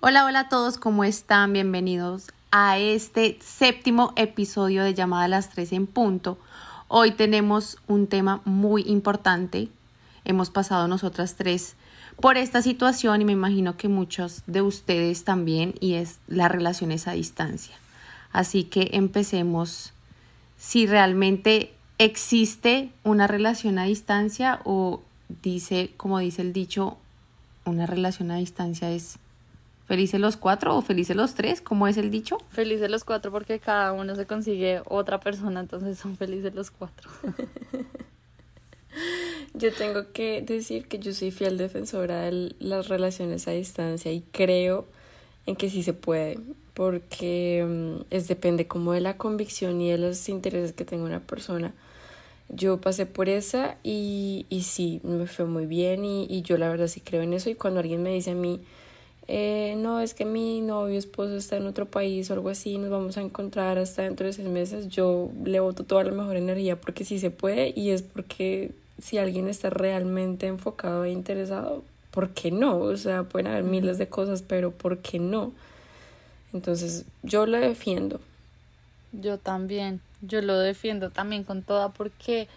[0.00, 1.52] Hola, hola a todos, ¿cómo están?
[1.52, 6.38] Bienvenidos a este séptimo episodio de Llamada a las 3 en punto.
[6.86, 9.70] Hoy tenemos un tema muy importante.
[10.24, 11.74] Hemos pasado nosotras tres
[12.20, 17.08] por esta situación y me imagino que muchos de ustedes también y es las relaciones
[17.08, 17.74] a distancia.
[18.30, 19.92] Así que empecemos
[20.56, 25.02] si realmente existe una relación a distancia o
[25.42, 26.98] dice, como dice el dicho,
[27.64, 29.18] una relación a distancia es
[29.88, 31.62] ¿Felices los cuatro o felices los tres?
[31.62, 32.36] ¿Cómo es el dicho?
[32.50, 37.10] Felices los cuatro porque cada uno se consigue otra persona, entonces son felices los cuatro.
[39.54, 44.20] yo tengo que decir que yo soy fiel defensora de las relaciones a distancia y
[44.30, 44.84] creo
[45.46, 46.38] en que sí se puede,
[46.74, 51.20] porque mm, es depende como de la convicción y de los intereses que tenga una
[51.20, 51.72] persona.
[52.50, 56.68] Yo pasé por esa y, y sí, me fue muy bien y, y yo la
[56.68, 58.60] verdad sí creo en eso y cuando alguien me dice a mí,
[59.30, 62.88] eh, no, es que mi novio, esposo está en otro país o algo así, nos
[62.88, 66.80] vamos a encontrar hasta dentro de seis meses, yo le voto toda la mejor energía
[66.80, 72.30] porque sí se puede y es porque si alguien está realmente enfocado e interesado, ¿por
[72.30, 72.78] qué no?
[72.78, 75.52] O sea, pueden haber miles de cosas, pero ¿por qué no?
[76.54, 78.20] Entonces, yo lo defiendo.
[79.12, 82.48] Yo también, yo lo defiendo también con toda porque,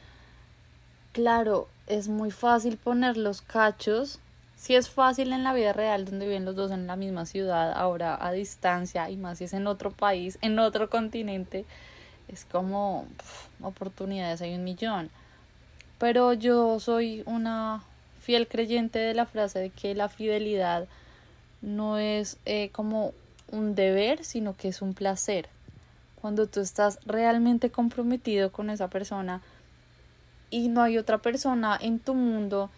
[1.11, 4.19] claro, es muy fácil poner los cachos
[4.61, 7.73] si es fácil en la vida real donde viven los dos en la misma ciudad,
[7.73, 11.65] ahora a distancia y más si es en otro país, en otro continente,
[12.27, 13.07] es como
[13.63, 15.09] oportunidades hay un millón.
[15.97, 17.81] Pero yo soy una
[18.19, 20.87] fiel creyente de la frase de que la fidelidad
[21.63, 23.13] no es eh, como
[23.51, 25.49] un deber, sino que es un placer.
[26.21, 29.41] Cuando tú estás realmente comprometido con esa persona
[30.51, 32.69] y no hay otra persona en tu mundo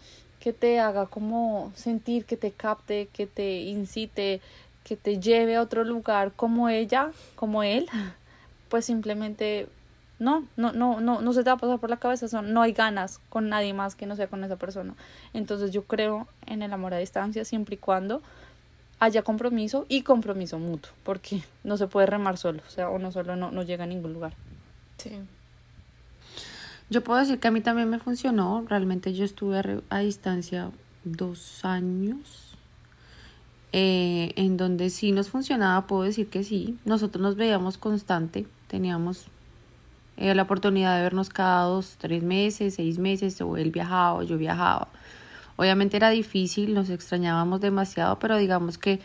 [0.44, 4.42] que te haga como sentir, que te capte, que te incite,
[4.84, 7.88] que te lleve a otro lugar como ella, como él,
[8.68, 9.68] pues simplemente
[10.18, 12.60] no, no, no, no, no se te va a pasar por la cabeza, son, no
[12.60, 14.94] hay ganas con nadie más que no sea con esa persona.
[15.32, 18.20] Entonces yo creo en el amor a distancia siempre y cuando
[19.00, 23.34] haya compromiso y compromiso mutuo, porque no se puede remar solo, o sea, uno solo
[23.34, 24.34] no, no llega a ningún lugar.
[24.98, 25.22] Sí.
[26.90, 28.64] Yo puedo decir que a mí también me funcionó.
[28.68, 30.70] Realmente yo estuve a, distancia
[31.04, 32.56] dos años.
[33.72, 36.78] Eh, en donde sí nos funcionaba, puedo decir que sí.
[36.84, 38.46] Nosotros nos veíamos constante.
[38.68, 39.26] Teníamos
[40.16, 43.40] eh, la oportunidad de vernos cada dos, tres meses, seis meses.
[43.40, 44.88] O él viajaba o yo viajaba.
[45.56, 49.00] Obviamente era difícil, nos extrañábamos demasiado, pero digamos que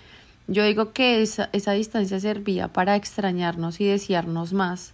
[0.48, 4.94] yo digo que esa, esa distancia servía para extrañarnos y desearnos más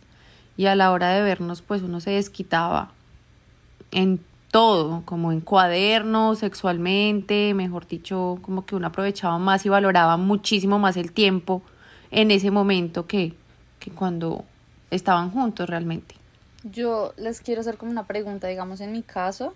[0.58, 2.92] y a la hora de vernos pues uno se desquitaba
[3.92, 4.20] en
[4.52, 10.80] todo, como en cuadernos, sexualmente, mejor dicho, como que uno aprovechaba más y valoraba muchísimo
[10.80, 11.62] más el tiempo
[12.10, 13.34] en ese momento que,
[13.80, 14.46] que cuando
[14.92, 16.16] estaban juntos realmente.
[16.64, 19.54] Yo les quiero hacer como una pregunta, digamos en mi caso,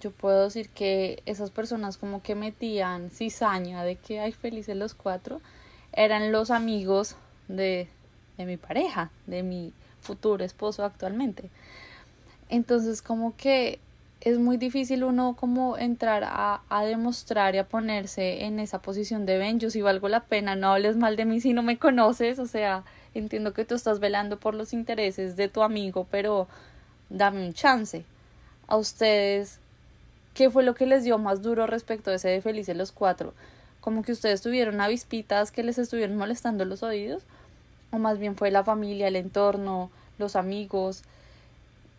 [0.00, 4.94] yo puedo decir que esas personas como que metían cizaña de que hay felices los
[4.94, 5.40] cuatro,
[5.92, 7.16] eran los amigos
[7.48, 7.88] de,
[8.36, 9.72] de mi pareja, de mi
[10.06, 11.50] futuro esposo actualmente.
[12.48, 13.80] Entonces como que
[14.20, 19.26] es muy difícil uno como entrar a, a, demostrar y a ponerse en esa posición
[19.26, 21.78] de ven, yo si valgo la pena, no hables mal de mí si no me
[21.78, 22.84] conoces, o sea,
[23.14, 26.48] entiendo que tú estás velando por los intereses de tu amigo, pero
[27.10, 28.04] dame un chance.
[28.66, 29.60] A ustedes,
[30.34, 33.34] ¿qué fue lo que les dio más duro respecto a ese de Felices los Cuatro?
[33.80, 37.22] Como que ustedes tuvieron avispitas que les estuvieron molestando los oídos,
[37.90, 41.02] o más bien fue la familia, el entorno, los amigos,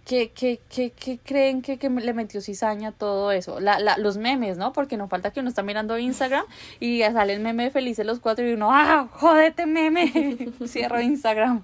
[0.07, 3.60] que, que, que, que creen que, que, le metió cizaña todo eso.
[3.60, 4.72] La, la, los memes, ¿no?
[4.72, 6.45] Porque no falta que uno está mirando Instagram
[6.80, 9.10] y sale el meme de felices los cuatro y uno, ¡ah!
[9.12, 10.38] ¡Jódete, meme!
[10.66, 11.63] Cierro Instagram.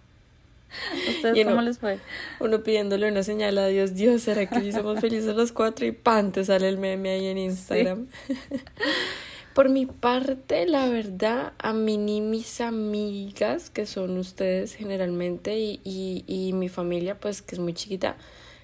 [1.07, 1.99] ¿Ustedes cómo les fue?
[2.39, 5.85] Uno pidiéndole una señal a Dios, Dios, ¿será que somos felices los cuatro?
[5.85, 6.31] Y ¡pam!
[6.31, 8.07] te sale el meme ahí en Instagram.
[9.53, 15.79] Por mi parte, la verdad, a mí ni mis amigas, que son ustedes generalmente, y,
[15.83, 18.17] y, y mi familia, pues que es muy chiquita,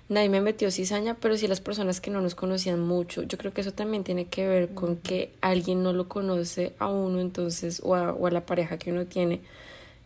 [0.08, 3.22] nadie me metió cizaña, pero sí las personas que no nos conocían mucho.
[3.22, 6.88] Yo creo que eso también tiene que ver con que alguien no lo conoce a
[6.88, 9.42] uno, entonces, o a, o a la pareja que uno tiene.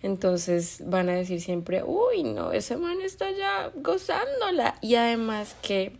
[0.01, 4.75] Entonces van a decir siempre, uy, no, ese man está ya gozándola.
[4.81, 5.94] Y además que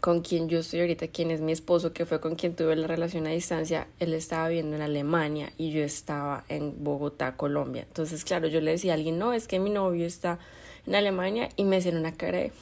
[0.00, 2.86] con quien yo estoy ahorita, quien es mi esposo, que fue con quien tuve la
[2.86, 7.84] relación a distancia, él estaba viviendo en Alemania y yo estaba en Bogotá, Colombia.
[7.86, 10.38] Entonces, claro, yo le decía a alguien, no, es que mi novio está
[10.86, 12.52] en Alemania y me hacían una cara de...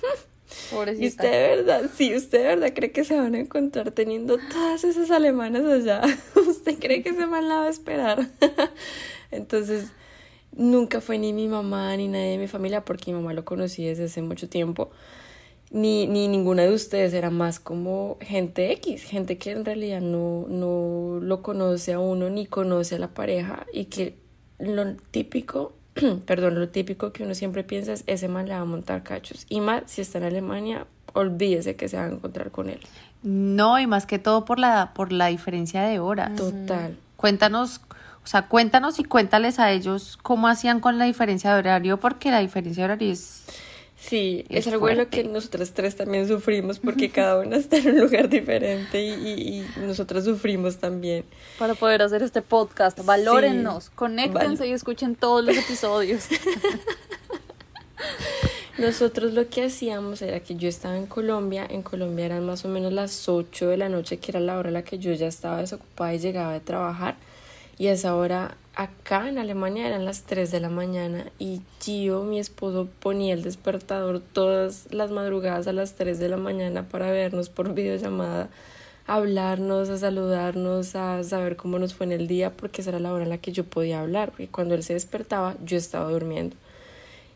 [0.71, 1.05] Pobrecita.
[1.05, 1.91] ¿Y usted de verdad?
[1.95, 6.03] Sí, usted de verdad cree que se van a encontrar teniendo todas esas alemanas allá.
[6.49, 8.29] ¿Usted cree que se van a esperar?
[9.31, 9.89] Entonces,
[10.53, 13.85] nunca fue ni mi mamá ni nadie de mi familia porque mi mamá lo conocí
[13.85, 14.91] desde hace mucho tiempo.
[15.71, 20.47] Ni, ni ninguna de ustedes era más como gente X, gente que en realidad no,
[20.49, 24.17] no lo conoce a uno ni conoce a la pareja y que
[24.59, 25.75] lo típico,
[26.27, 29.45] perdón, lo típico que uno siempre piensa es ese man le va a montar cachos.
[29.49, 32.81] Y más si está en Alemania, olvídese que se va a encontrar con él.
[33.23, 36.37] No, y más que todo por la, por la diferencia de horas.
[36.37, 36.97] Total.
[37.17, 37.81] Cuéntanos
[38.27, 42.33] o sea, cuéntanos y cuéntales a ellos cómo hacían con la diferencia de horario, porque
[42.33, 43.45] la diferencia de horario es...
[43.99, 47.89] Sí, es, algo en lo que nosotras tres también sufrimos porque cada una está en
[47.89, 51.25] un lugar diferente y, y, nosotras sufrimos también.
[51.59, 56.27] Para poder hacer este podcast, valórennos, conéctense y escuchen todos los episodios.
[58.79, 62.69] Nosotros lo que hacíamos era que yo estaba en Colombia, en Colombia eran más o
[62.69, 65.27] menos las 8 de la noche, que era la hora en la que yo ya
[65.27, 67.17] estaba desocupada y llegaba de trabajar
[67.79, 72.25] y a esa hora acá en Alemania eran las 3 de la mañana y Gio,
[72.25, 77.11] mi esposo, ponía el despertador todas las madrugadas a las 3 de la mañana para
[77.11, 78.51] vernos por videollamada,
[79.07, 83.01] a hablarnos, a saludarnos, a saber cómo nos fue en el día, porque esa era
[83.01, 86.11] la hora en la que yo podía hablar, porque cuando él se despertaba yo estaba
[86.11, 86.55] durmiendo.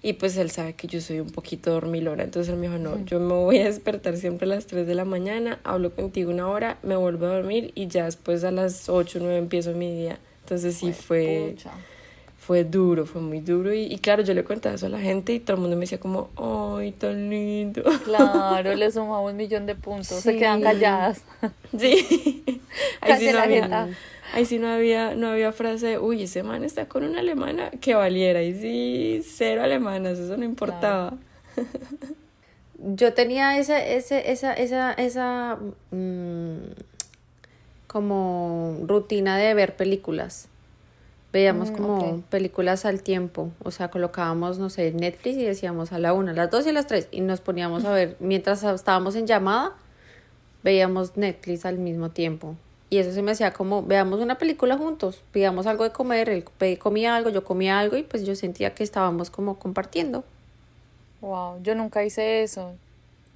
[0.03, 3.03] Y pues él sabe que yo soy un poquito dormilona, entonces él me dijo, no,
[3.07, 6.49] yo me voy a despertar siempre a las 3 de la mañana, hablo contigo una
[6.49, 9.91] hora, me vuelvo a dormir y ya después a las 8 o 9 empiezo mi
[9.91, 10.19] día.
[10.43, 11.57] Entonces sí fue,
[12.37, 13.73] fue duro, fue muy duro.
[13.73, 16.01] Y, claro, yo le contaba eso a la gente y todo el mundo me decía
[16.01, 17.83] como, ay, tan lindo.
[18.05, 21.23] Claro, le sumaba un millón de puntos, se quedan calladas.
[21.79, 22.61] Sí,
[23.01, 23.89] ahí sí, no había,
[24.35, 27.95] ahí sí no había, no había frase, uy, ese man está con una alemana que
[27.95, 28.43] valiera.
[28.43, 31.15] Y sí, cero alemanas, eso no importaba.
[32.79, 35.59] Yo tenía esa, ese, esa, esa, esa,
[35.93, 36.90] mmm
[37.91, 40.47] como rutina de ver películas.
[41.33, 45.99] Veíamos mm, como películas al tiempo, o sea, colocábamos, no sé, Netflix y decíamos a
[45.99, 48.63] la una, a las dos y a las tres, y nos poníamos a ver, mientras
[48.63, 49.73] estábamos en llamada,
[50.63, 52.55] veíamos Netflix al mismo tiempo.
[52.91, 56.45] Y eso se me hacía como, veamos una película juntos, pidamos algo de comer, él
[56.79, 60.23] comía algo, yo comía algo, y pues yo sentía que estábamos como compartiendo.
[61.23, 62.73] Wow, yo nunca hice eso.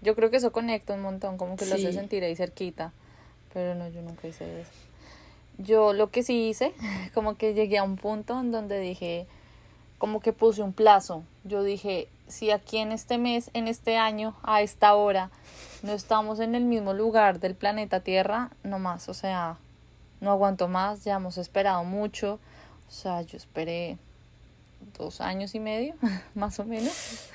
[0.00, 2.92] Yo creo que eso conecta un montón, como que lo hace sentir ahí cerquita.
[3.54, 4.70] Pero no, yo nunca hice eso.
[5.56, 6.74] Yo lo que sí hice,
[7.14, 9.26] como que llegué a un punto en donde dije,
[9.98, 11.22] como que puse un plazo.
[11.44, 15.30] Yo dije, si aquí en este mes, en este año, a esta hora,
[15.82, 19.58] no estamos en el mismo lugar del planeta Tierra, no más, o sea,
[20.20, 22.40] no aguanto más, ya hemos esperado mucho,
[22.88, 23.98] o sea, yo esperé
[24.98, 25.94] dos años y medio,
[26.34, 27.28] más o menos.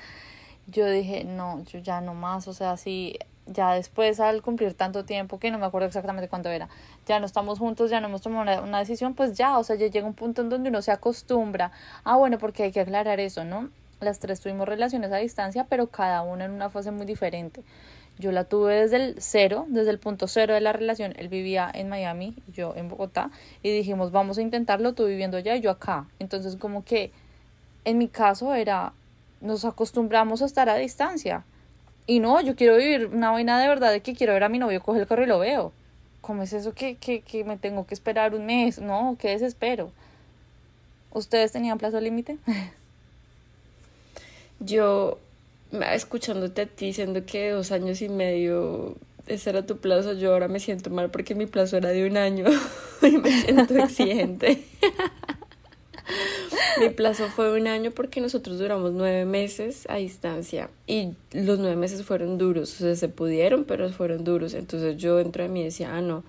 [0.66, 3.18] Yo dije, no, yo ya no más, o sea, si
[3.50, 6.68] ya después al cumplir tanto tiempo, que no me acuerdo exactamente cuánto era,
[7.06, 9.88] ya no estamos juntos, ya no hemos tomado una, decisión, pues ya, o sea, ya
[9.88, 11.72] llega un punto en donde uno se acostumbra.
[12.04, 13.68] Ah, bueno, porque hay que aclarar eso, ¿no?
[14.00, 17.62] Las tres tuvimos relaciones a distancia, pero cada una en una fase muy diferente.
[18.18, 21.14] Yo la tuve desde el cero, desde el punto cero de la relación.
[21.16, 23.30] Él vivía en Miami, yo en Bogotá,
[23.62, 26.06] y dijimos, vamos a intentarlo, tú viviendo allá y yo acá.
[26.18, 27.12] Entonces, como que
[27.84, 28.92] en mi caso era,
[29.40, 31.44] nos acostumbramos a estar a distancia
[32.10, 34.58] y no, yo quiero vivir una vaina de verdad de que quiero ver a mi
[34.58, 35.72] novio coger el carro y lo veo.
[36.20, 38.80] ¿Cómo es eso que, que, que me tengo que esperar un mes?
[38.80, 39.92] No, qué desespero.
[41.12, 42.36] ¿Ustedes tenían plazo límite?
[44.58, 45.20] Yo,
[45.92, 48.96] escuchándote a ti diciendo que dos años y medio
[49.28, 52.16] ese era tu plazo, yo ahora me siento mal porque mi plazo era de un
[52.16, 52.46] año
[53.02, 54.64] y me siento exigente.
[56.78, 61.76] Mi plazo fue un año porque nosotros duramos nueve meses a distancia y los nueve
[61.76, 64.54] meses fueron duros, o sea, se pudieron, pero fueron duros.
[64.54, 66.24] Entonces yo dentro de mí decía, ah, no,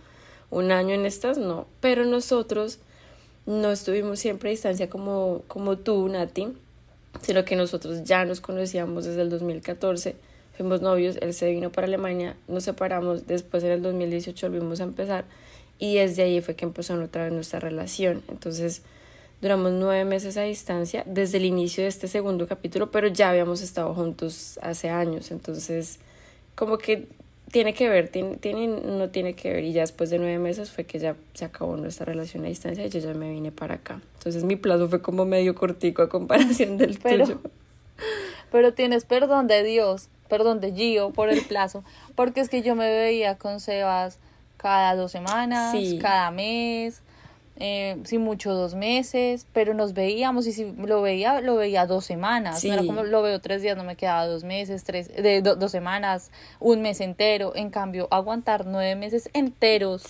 [0.50, 1.68] un año en estas no.
[1.80, 2.80] Pero nosotros
[3.46, 6.50] no estuvimos siempre a distancia como, como tú, Nati,
[7.22, 10.16] sino que nosotros ya nos conocíamos desde el 2014.
[10.56, 14.84] Fuimos novios, él se vino para Alemania, nos separamos, después en el 2018 volvimos a
[14.84, 15.26] empezar
[15.80, 18.22] y desde ahí fue que empezó otra vez nuestra relación.
[18.28, 18.84] Entonces,
[19.42, 23.62] Duramos nueve meses a distancia desde el inicio de este segundo capítulo, pero ya habíamos
[23.62, 26.00] estado juntos hace años, entonces
[26.56, 27.08] como que
[27.52, 29.64] tiene que ver, tiene, tiene, no tiene que ver.
[29.64, 32.86] Y ya después de nueve meses fue que ya se acabó nuestra relación a distancia
[32.86, 34.02] y yo ya me vine para acá.
[34.18, 37.42] Entonces mi plazo fue como medio cortico a comparación del tuyo.
[38.52, 41.84] Pero tienes perdón de Dios, perdón de Gio por el plazo,
[42.16, 44.18] porque es que yo me veía con Sebas
[44.58, 47.02] cada dos semanas, cada mes,
[47.64, 52.06] eh, si mucho dos meses, pero nos veíamos y si lo veía, lo veía dos
[52.06, 52.64] semanas.
[52.66, 55.72] No era como lo veo tres días, no me quedaba dos meses, tres, de dos
[55.72, 57.54] semanas, un mes entero.
[57.56, 60.04] En cambio, aguantar nueve meses enteros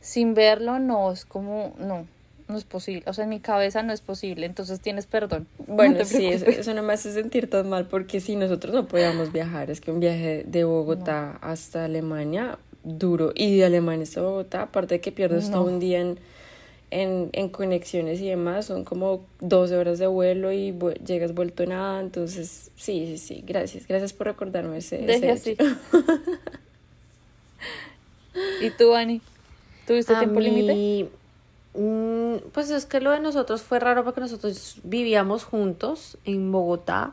[0.00, 2.06] sin verlo no es como, no,
[2.46, 3.02] no es posible.
[3.06, 4.46] O sea, en mi cabeza no es posible.
[4.46, 5.48] Entonces tienes perdón.
[5.66, 9.68] Bueno, sí, eso, no me hace sentir tan mal porque si nosotros no podíamos viajar,
[9.72, 14.94] es que un viaje de Bogotá hasta Alemania duro y de Alemania hasta Bogotá, aparte
[14.94, 16.20] de que pierdes todo un día en
[16.90, 22.00] en, en conexiones y demás, son como 12 horas de vuelo y llegas vuelto nada,
[22.00, 24.98] entonces sí, sí, sí, gracias, gracias por recordarme ese.
[24.98, 25.56] Deje así.
[28.60, 29.20] ¿Y tú, Ani?
[29.86, 31.08] ¿Tuviste tiempo límite?
[31.74, 37.12] Mm, pues es que lo de nosotros fue raro porque nosotros vivíamos juntos en Bogotá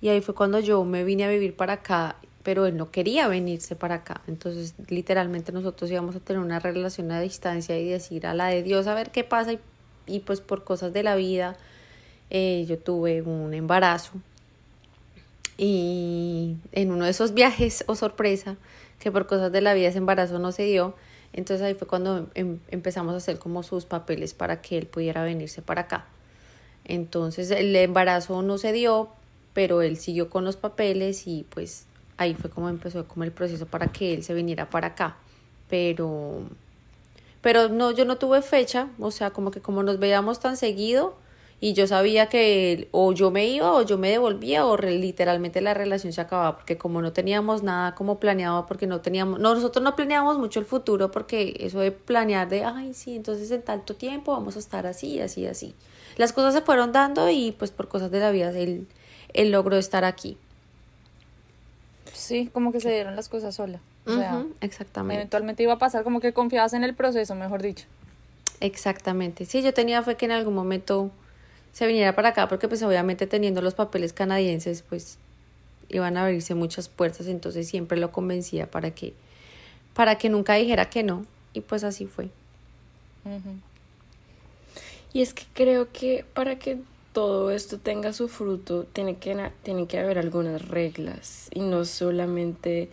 [0.00, 3.28] y ahí fue cuando yo me vine a vivir para acá pero él no quería
[3.28, 4.22] venirse para acá.
[4.26, 8.62] Entonces, literalmente nosotros íbamos a tener una relación a distancia y decir a la de
[8.62, 9.52] Dios a ver qué pasa.
[10.06, 11.56] Y, pues por cosas de la vida,
[12.30, 14.12] eh, yo tuve un embarazo.
[15.58, 18.56] Y en uno de esos viajes, o oh sorpresa,
[18.98, 20.94] que por cosas de la vida ese embarazo no se dio.
[21.32, 25.22] Entonces ahí fue cuando em, empezamos a hacer como sus papeles para que él pudiera
[25.22, 26.06] venirse para acá.
[26.84, 29.10] Entonces el embarazo no se dio,
[29.52, 31.86] pero él siguió con los papeles y pues
[32.20, 35.16] ahí fue como empezó como el proceso para que él se viniera para acá.
[35.70, 36.42] Pero,
[37.40, 41.16] pero no, yo no tuve fecha, o sea, como que como nos veíamos tan seguido
[41.60, 45.72] y yo sabía que o yo me iba o yo me devolvía o literalmente la
[45.72, 49.94] relación se acababa porque como no teníamos nada como planeado porque no teníamos nosotros no
[49.94, 54.32] planeábamos mucho el futuro porque eso de planear de ay sí entonces en tanto tiempo
[54.32, 55.74] vamos a estar así así así
[56.16, 58.88] las cosas se fueron dando y pues por cosas de la vida él,
[59.34, 60.38] él logró estar aquí
[62.20, 63.80] Sí, como que se dieron las cosas sola.
[64.06, 65.14] O sea, exactamente.
[65.14, 67.86] Eventualmente iba a pasar como que confiabas en el proceso, mejor dicho.
[68.60, 69.46] Exactamente.
[69.46, 71.10] Sí, yo tenía fe que en algún momento
[71.72, 75.18] se viniera para acá porque pues obviamente teniendo los papeles canadienses pues
[75.88, 79.14] iban a abrirse muchas puertas, entonces siempre lo convencía para que
[79.94, 82.28] para que nunca dijera que no y pues así fue.
[85.12, 86.78] Y es que creo que para que
[87.12, 89.50] todo esto tenga su fruto, tiene que,
[89.88, 92.88] que haber algunas reglas y no solamente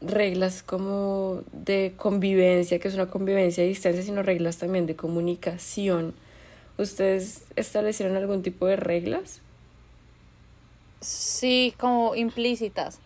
[0.00, 6.14] reglas como de convivencia, que es una convivencia a distancia, sino reglas también de comunicación.
[6.78, 9.40] ¿Ustedes establecieron algún tipo de reglas?
[11.00, 13.00] Sí, como implícitas,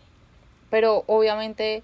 [0.69, 1.83] pero obviamente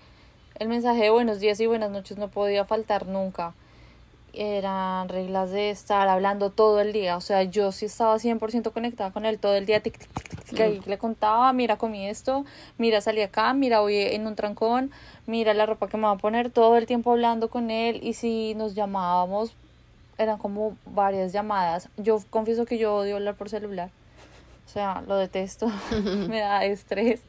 [0.59, 3.53] el mensaje de buenos días y buenas noches no podía faltar nunca
[4.33, 7.17] eran reglas de estar hablando todo el día.
[7.17, 9.81] O sea, yo sí estaba 100% conectada con él todo el día.
[9.81, 10.09] Tic, tic,
[10.45, 12.45] tic, le contaba, mira, comí esto,
[12.77, 14.91] mira, salí acá, mira, voy en un trancón,
[15.27, 17.99] mira la ropa que me va a poner, todo el tiempo hablando con él.
[18.03, 19.55] Y si nos llamábamos,
[20.17, 21.89] eran como varias llamadas.
[21.97, 23.89] Yo confieso que yo odio hablar por celular.
[24.65, 25.67] O sea, lo detesto,
[26.27, 27.21] me da estrés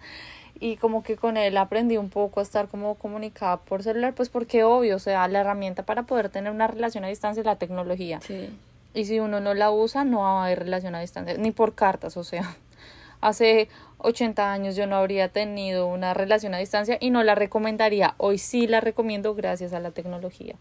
[0.60, 4.28] y como que con él aprendí un poco a estar como comunicada por celular, pues
[4.28, 7.56] porque obvio, o sea, la herramienta para poder tener una relación a distancia es la
[7.56, 8.20] tecnología.
[8.20, 8.50] Sí.
[8.94, 12.24] Y si uno no la usa, no hay relación a distancia, ni por cartas, o
[12.24, 12.56] sea,
[13.20, 13.68] hace
[13.98, 18.14] 80 años yo no habría tenido una relación a distancia y no la recomendaría.
[18.18, 20.54] Hoy sí la recomiendo gracias a la tecnología.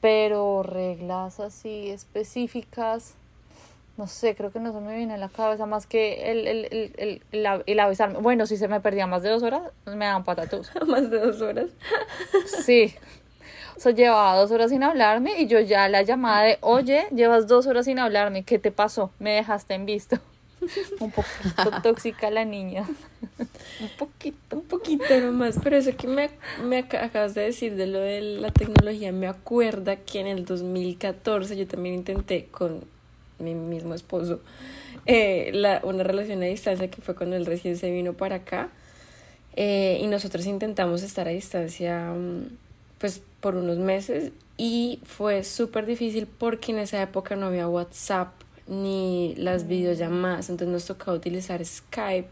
[0.00, 3.14] Pero reglas así específicas,
[3.98, 6.92] no sé, creo que no se me viene a la cabeza más que el, el,
[6.96, 8.20] el, el, el avisarme.
[8.20, 10.70] Bueno, si se me perdía más de dos horas, me daban patatus.
[10.86, 11.70] ¿Más de dos horas?
[12.64, 12.94] sí.
[13.76, 17.48] O sea, llevaba dos horas sin hablarme y yo ya la llamada de, oye, llevas
[17.48, 19.10] dos horas sin hablarme, ¿qué te pasó?
[19.18, 20.18] Me dejaste en visto.
[21.00, 22.86] un poquito tóxica la niña.
[23.80, 25.58] un poquito, un poquito nomás.
[25.62, 26.30] Pero eso que me,
[26.62, 31.56] me acabas de decir de lo de la tecnología, me acuerda que en el 2014
[31.56, 32.84] yo también intenté con
[33.38, 34.40] mi mismo esposo,
[35.06, 38.70] eh, la, una relación a distancia que fue cuando él recién se vino para acá.
[39.56, 42.56] Eh, y nosotros intentamos estar a distancia mm,
[42.98, 48.28] pues por unos meses y fue súper difícil porque en esa época no había WhatsApp
[48.68, 49.68] ni las mm.
[49.68, 52.28] videollamadas, entonces nos tocaba utilizar Skype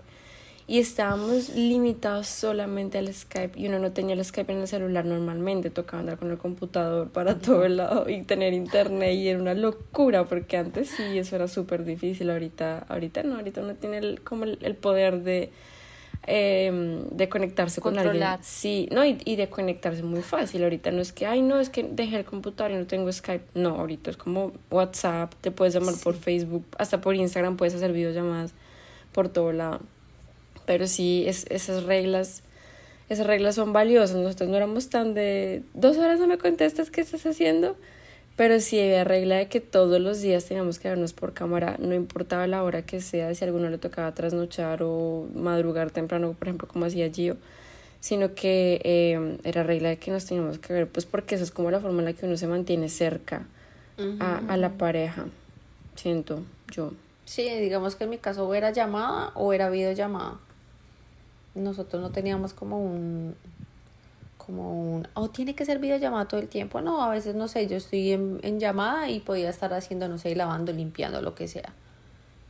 [0.69, 5.05] y estábamos limitados solamente al Skype y uno no tenía el Skype en el celular
[5.05, 9.39] normalmente, tocaba andar con el computador para todo el lado y tener internet y era
[9.39, 13.99] una locura porque antes sí eso era súper difícil, ahorita ahorita no, ahorita uno tiene
[13.99, 15.51] el, como el, poder de
[16.29, 18.25] eh, de conectarse con alguien.
[18.43, 20.65] Sí, no, y, y de conectarse muy fácil.
[20.65, 23.45] Ahorita no es que, ay, no, es que dejé el computador y no tengo Skype.
[23.55, 27.93] No, ahorita es como WhatsApp, te puedes llamar por Facebook, hasta por Instagram puedes hacer
[27.93, 28.55] videollamadas
[29.13, 29.83] por todo lado.
[30.67, 32.43] Pero sí, es, esas reglas,
[33.09, 34.17] esas reglas son valiosas.
[34.17, 37.77] Nosotros no éramos tan de, dos horas no me contestas, ¿qué estás haciendo?
[38.37, 41.95] Pero sí había regla de que todos los días teníamos que vernos por cámara, no
[41.95, 46.49] importaba la hora que sea, si a alguno le tocaba trasnochar o madrugar temprano, por
[46.49, 47.39] ejemplo, como hacía Gio,
[48.01, 51.51] sino que eh, era regla de que nos teníamos que ver, pues porque eso es
[51.51, 53.47] como la forma en la que uno se mantiene cerca
[54.21, 55.25] a, a la pareja,
[55.95, 56.93] siento yo.
[57.25, 60.39] Sí, digamos que en mi caso o era llamada o era videollamada.
[61.57, 63.35] Nosotros no teníamos como un,
[64.37, 66.81] como un, o tiene que ser videollamada todo el tiempo.
[66.81, 70.19] No, a veces no sé, yo estoy en, en llamada y podía estar haciendo, no
[70.19, 71.73] sé, lavando, limpiando, lo que sea.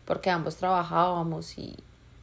[0.04, 1.76] Porque ambos trabajábamos y,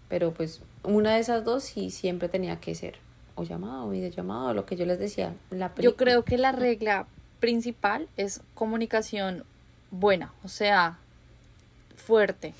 [0.09, 2.95] pero pues una de esas dos sí siempre tenía que ser
[3.35, 5.33] o llamada o videollamada o lo que yo les decía.
[5.49, 7.07] La yo creo que la regla
[7.39, 9.43] principal es comunicación
[9.91, 10.97] buena, o sea,
[11.95, 12.53] fuerte.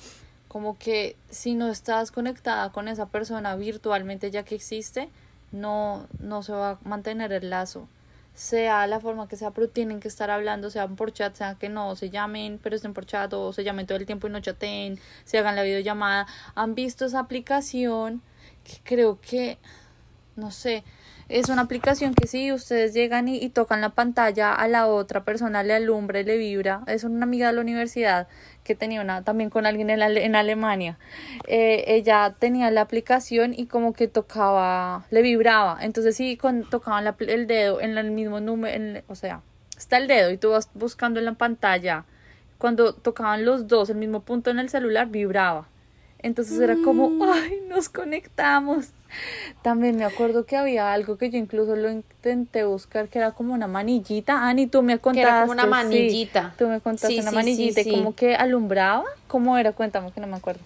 [0.54, 5.08] Como que si no estás conectada con esa persona virtualmente ya que existe,
[5.50, 7.88] no, no se va a mantener el lazo.
[8.34, 11.68] Sea la forma que sea, pero tienen que estar hablando, sean por chat, sea que
[11.68, 14.38] no se llamen, pero estén por chat, o se llamen todo el tiempo y no
[14.38, 16.28] chateen, se hagan la videollamada.
[16.54, 18.22] ¿Han visto esa aplicación?
[18.62, 19.58] Que creo que,
[20.36, 20.84] no sé,
[21.28, 25.62] es una aplicación que si ustedes llegan y, tocan la pantalla a la otra persona,
[25.62, 26.82] le alumbra le vibra.
[26.86, 28.28] Es una amiga de la universidad
[28.62, 30.98] que tenía una también con alguien en, en Alemania.
[31.46, 35.78] Eh, ella tenía la aplicación y como que tocaba, le vibraba.
[35.80, 39.40] Entonces sí, con, tocaban el dedo en el mismo número, o sea,
[39.76, 42.04] está el dedo y tú vas buscando en la pantalla.
[42.58, 45.68] Cuando tocaban los dos el mismo punto en el celular, vibraba.
[46.18, 47.22] Entonces era como, mm.
[47.22, 48.92] ay, nos conectamos.
[49.62, 53.54] También me acuerdo que había algo que yo incluso lo intenté buscar, que era como
[53.54, 54.46] una manillita.
[54.46, 55.28] Ani, tú me contaste.
[55.28, 56.54] era como una manillita.
[56.58, 59.04] tú me contaste una manillita y como que alumbraba.
[59.26, 59.72] ¿Cómo era?
[59.72, 60.60] Cuéntame que no me acuerdo.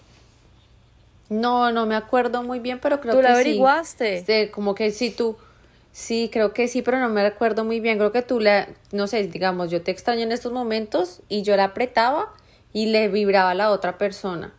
[1.29, 3.21] No, no me acuerdo muy bien, pero creo que sí.
[3.21, 4.17] ¿Tú la averiguaste?
[4.17, 5.37] Este, como que sí, tú...
[5.91, 7.97] Sí, creo que sí, pero no me recuerdo muy bien.
[7.97, 11.55] Creo que tú le, no sé, digamos, yo te extraño en estos momentos y yo
[11.55, 12.31] la apretaba
[12.73, 14.53] y le vibraba a la otra persona.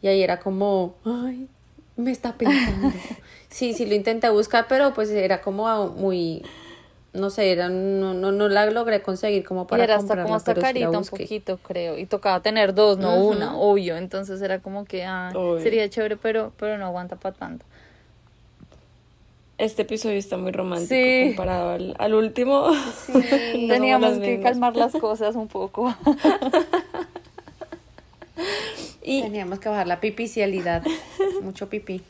[0.00, 1.48] Y ahí era como, ay,
[1.96, 2.92] me está pensando.
[3.48, 6.42] sí, sí, lo intenté buscar, pero pues era como muy,
[7.12, 10.34] no sé, era, no, no, no la logré conseguir como para y era hasta como
[10.34, 11.98] hasta carita un poquito, creo.
[11.98, 13.96] Y tocaba tener dos, no una, obvio.
[13.96, 15.32] Entonces era como que, ah,
[15.62, 17.64] sería chévere, pero, pero no aguanta para tanto.
[19.58, 20.94] Este episodio está muy romántico
[21.26, 22.70] comparado al, al último.
[23.06, 25.92] Sí, teníamos que calmar las cosas un poco.
[29.02, 30.82] Y, Teníamos que bajar la pipicialidad,
[31.40, 32.02] mucho pipí.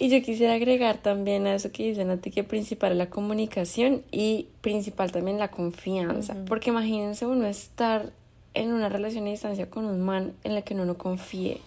[0.00, 3.10] Y yo quisiera agregar también a eso que dicen a ti que principal es la
[3.10, 6.36] comunicación y principal también la confianza.
[6.46, 8.12] Porque imagínense uno estar
[8.54, 11.60] en una relación a distancia con un man en el que uno no confíe,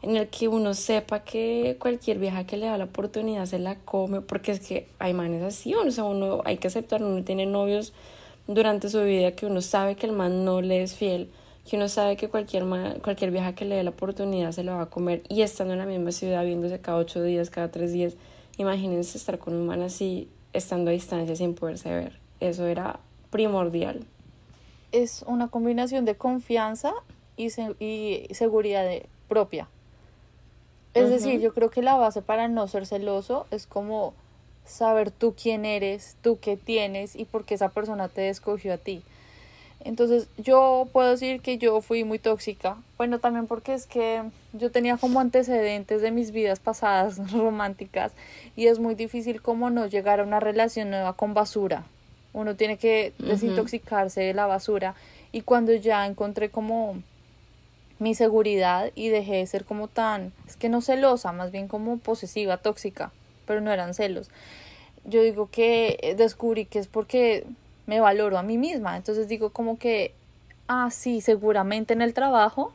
[0.00, 3.76] en el que uno sepa que cualquier vieja que le da la oportunidad se la
[3.76, 7.44] come, porque es que hay manes así, o sea, uno hay que aceptar, uno tiene
[7.44, 7.92] novios
[8.46, 11.28] durante su vida que uno sabe que el man no le es fiel
[11.68, 12.64] que uno sabe que cualquier,
[13.02, 15.78] cualquier vieja que le dé la oportunidad se lo va a comer y estando en
[15.78, 18.14] la misma ciudad, viéndose cada ocho días, cada tres días,
[18.58, 22.18] imagínense estar con un man así, estando a distancia sin poderse ver.
[22.40, 23.00] Eso era
[23.30, 24.04] primordial.
[24.92, 26.92] Es una combinación de confianza
[27.36, 27.48] y,
[27.78, 28.86] y seguridad
[29.28, 29.68] propia.
[30.92, 34.14] Es decir, yo creo que la base para no ser celoso es como
[34.64, 38.76] saber tú quién eres, tú qué tienes y por qué esa persona te escogió a
[38.76, 39.02] ti.
[39.84, 42.78] Entonces yo puedo decir que yo fui muy tóxica.
[42.96, 44.22] Bueno, también porque es que
[44.54, 48.12] yo tenía como antecedentes de mis vidas pasadas románticas
[48.56, 51.84] y es muy difícil como no llegar a una relación nueva con basura.
[52.32, 54.94] Uno tiene que desintoxicarse de la basura
[55.32, 56.96] y cuando ya encontré como
[57.98, 61.98] mi seguridad y dejé de ser como tan, es que no celosa, más bien como
[61.98, 63.12] posesiva, tóxica,
[63.46, 64.30] pero no eran celos.
[65.04, 67.44] Yo digo que descubrí que es porque
[67.86, 68.96] me valoro a mí misma.
[68.96, 70.14] Entonces digo como que,
[70.68, 72.72] ah, sí, seguramente en el trabajo,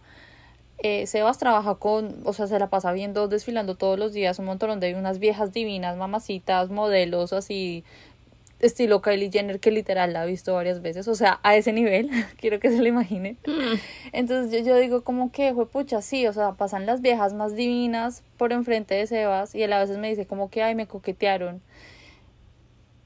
[0.81, 4.45] eh, Sebas trabaja con, o sea, se la pasa viendo, desfilando todos los días un
[4.45, 7.83] montón donde hay unas viejas divinas, mamacitas, modelos así,
[8.61, 12.09] estilo Kylie Jenner, que literal la ha visto varias veces, o sea, a ese nivel,
[12.39, 13.35] quiero que se lo imagine.
[13.45, 13.75] Mm.
[14.13, 17.55] Entonces yo, yo digo como que, fue pucha, sí, o sea, pasan las viejas más
[17.55, 20.87] divinas por enfrente de Sebas y él a veces me dice como que, ay, me
[20.87, 21.61] coquetearon.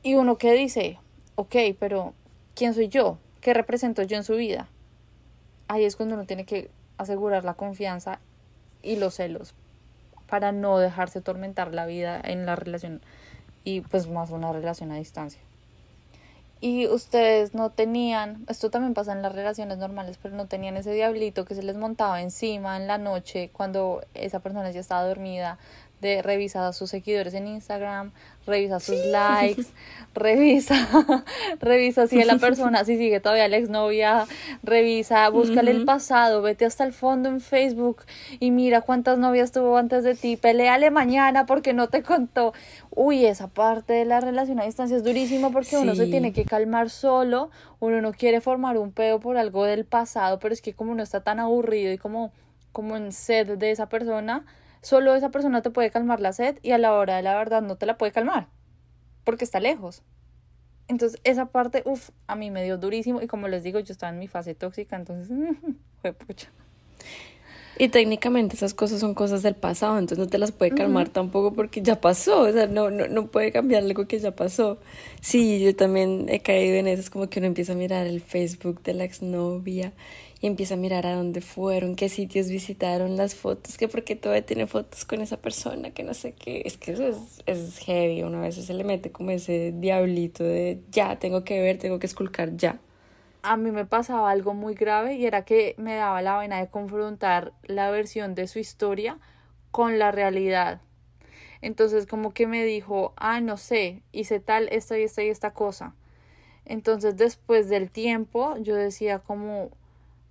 [0.04, 1.00] Y uno que dice,
[1.36, 2.14] ok, pero
[2.56, 3.18] ¿quién soy yo?
[3.42, 4.68] ¿Qué represento yo en su vida?
[5.68, 8.20] Ahí es cuando uno tiene que asegurar la confianza
[8.82, 9.54] y los celos
[10.28, 13.02] para no dejarse atormentar la vida en la relación
[13.64, 15.42] y pues más una relación a distancia.
[16.60, 20.94] Y ustedes no tenían, esto también pasa en las relaciones normales, pero no tenían ese
[20.94, 25.58] diablito que se les montaba encima en la noche cuando esa persona ya estaba dormida,
[26.04, 28.12] de revisar a sus seguidores en Instagram,
[28.46, 29.64] revisa sus likes,
[30.14, 30.76] revisa,
[31.60, 34.26] revisa si es la persona, si sigue todavía la exnovia,
[34.64, 38.04] revisa, búscale el pasado, vete hasta el fondo en Facebook
[38.40, 42.54] y mira cuántas novias tuvo antes de ti, peleale mañana porque no te contó.
[42.92, 46.44] Uy, esa parte de la relación a distancia es durísima porque uno se tiene que
[46.44, 50.74] calmar solo, uno no quiere formar un pedo por algo del pasado, pero es que
[50.74, 52.34] como uno está tan aburrido y como,
[52.74, 54.46] como en sed de esa persona,
[54.84, 57.62] Solo esa persona te puede calmar la sed y a la hora de la verdad
[57.62, 58.48] no te la puede calmar
[59.24, 60.04] porque está lejos.
[60.90, 64.12] Entonces esa parte, uff, a mí me dio durísimo y como les digo, yo estaba
[64.12, 65.36] en mi fase tóxica, entonces
[66.02, 66.50] fue pucha.
[67.80, 71.54] Y técnicamente esas cosas son cosas del pasado, entonces no te las puede calmar tampoco
[71.54, 74.78] porque ya pasó, o sea, no, no, no puede cambiar algo que ya pasó.
[75.22, 78.22] Sí, yo también he caído en eso, es como que uno empieza a mirar el
[78.22, 79.94] Facebook de la exnovia
[80.44, 84.46] y empieza a mirar a dónde fueron, qué sitios visitaron, las fotos, que porque todavía
[84.46, 88.24] tiene fotos con esa persona, que no sé qué, es que eso es, es heavy,
[88.24, 92.08] una vez se le mete como ese diablito de ya, tengo que ver, tengo que
[92.08, 92.78] esculcar ya.
[93.42, 96.68] A mí me pasaba algo muy grave y era que me daba la vena de
[96.68, 99.20] confrontar la versión de su historia
[99.72, 100.82] con la realidad.
[101.62, 105.52] Entonces como que me dijo, ah, no sé, hice tal, esta y esta y esta
[105.54, 105.96] cosa.
[106.66, 109.72] Entonces después del tiempo yo decía como,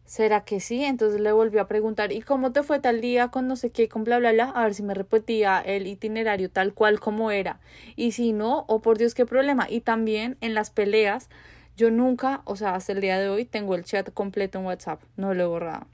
[0.04, 0.84] ¿Será que sí?
[0.84, 3.88] Entonces le volvió a preguntar, ¿y cómo te fue tal día con no sé qué,
[3.88, 4.50] con bla, bla, bla?
[4.50, 7.60] A ver si me repetía el itinerario tal cual como era.
[7.96, 9.66] Y si no, oh por Dios, qué problema.
[9.70, 11.30] Y también en las peleas,
[11.76, 15.02] yo nunca, o sea, hasta el día de hoy, tengo el chat completo en WhatsApp,
[15.16, 15.86] no lo he borrado.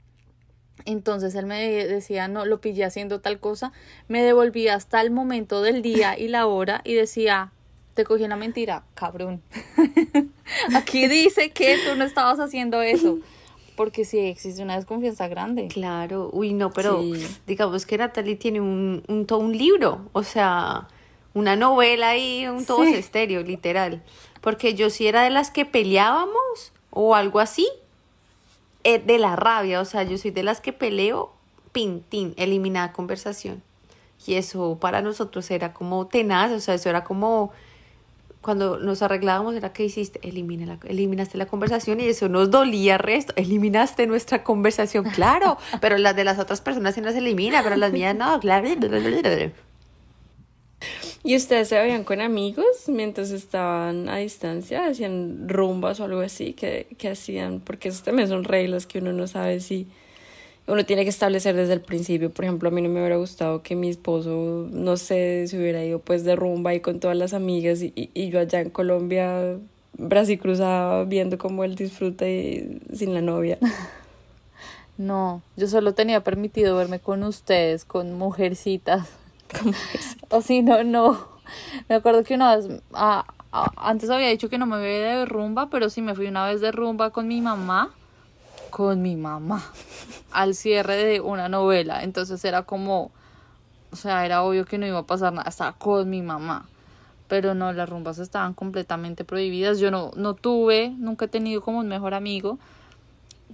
[0.85, 3.71] Entonces él me decía, no, lo pillé haciendo tal cosa,
[4.07, 7.51] me devolvía hasta el momento del día y la hora y decía,
[7.93, 9.41] te cogí una mentira, cabrón.
[10.75, 13.19] Aquí dice que tú no estabas haciendo eso
[13.79, 15.69] porque sí existe una desconfianza grande.
[15.69, 17.01] Claro, uy, no, pero
[17.47, 20.89] digamos que Natalie tiene un, un, todo un libro, o sea,
[21.33, 24.03] una novela y un todo estéreo, literal.
[24.41, 27.69] Porque yo sí era de las que peleábamos o algo así,
[28.83, 31.31] eh, de la rabia, o sea, yo soy de las que peleo,
[31.71, 33.63] pintín, eliminada conversación.
[34.27, 37.53] Y eso para nosotros era como tenaz, o sea, eso era como
[38.41, 42.97] cuando nos arreglábamos era que hiciste, Elimina la, eliminaste la conversación y eso nos dolía
[42.97, 47.75] resto, eliminaste nuestra conversación, claro, pero las de las otras personas sí las elimina, pero
[47.75, 48.69] las mías no, claro.
[51.21, 54.85] ¿Y ustedes se veían con amigos mientras estaban a distancia?
[54.85, 56.53] ¿Hacían rumbas o algo así?
[56.53, 57.59] que hacían?
[57.59, 59.87] Porque eso también son reglas que uno no sabe si
[60.69, 62.29] uno tiene que establecer desde el principio.
[62.29, 65.83] Por ejemplo, a mí no me hubiera gustado que mi esposo, no sé, se hubiera
[65.83, 69.57] ido pues de rumba y con todas las amigas y, y yo allá en Colombia,
[69.93, 73.57] Brasil cruzada, viendo cómo él disfruta y, sin la novia.
[74.99, 79.07] No, yo solo tenía permitido verme con ustedes, con mujercitas.
[80.29, 81.25] o si no, no.
[81.87, 85.25] Me acuerdo que una vez, ah, ah, antes había dicho que no me veía de
[85.25, 87.95] rumba, pero sí me fui una vez de rumba con mi mamá
[88.69, 89.63] con mi mamá
[90.31, 92.03] al cierre de una novela.
[92.03, 93.11] Entonces era como,
[93.91, 96.67] o sea, era obvio que no iba a pasar nada, estaba con mi mamá.
[97.27, 99.79] Pero no, las rumbas estaban completamente prohibidas.
[99.79, 102.57] Yo no, no tuve, nunca he tenido como un mejor amigo.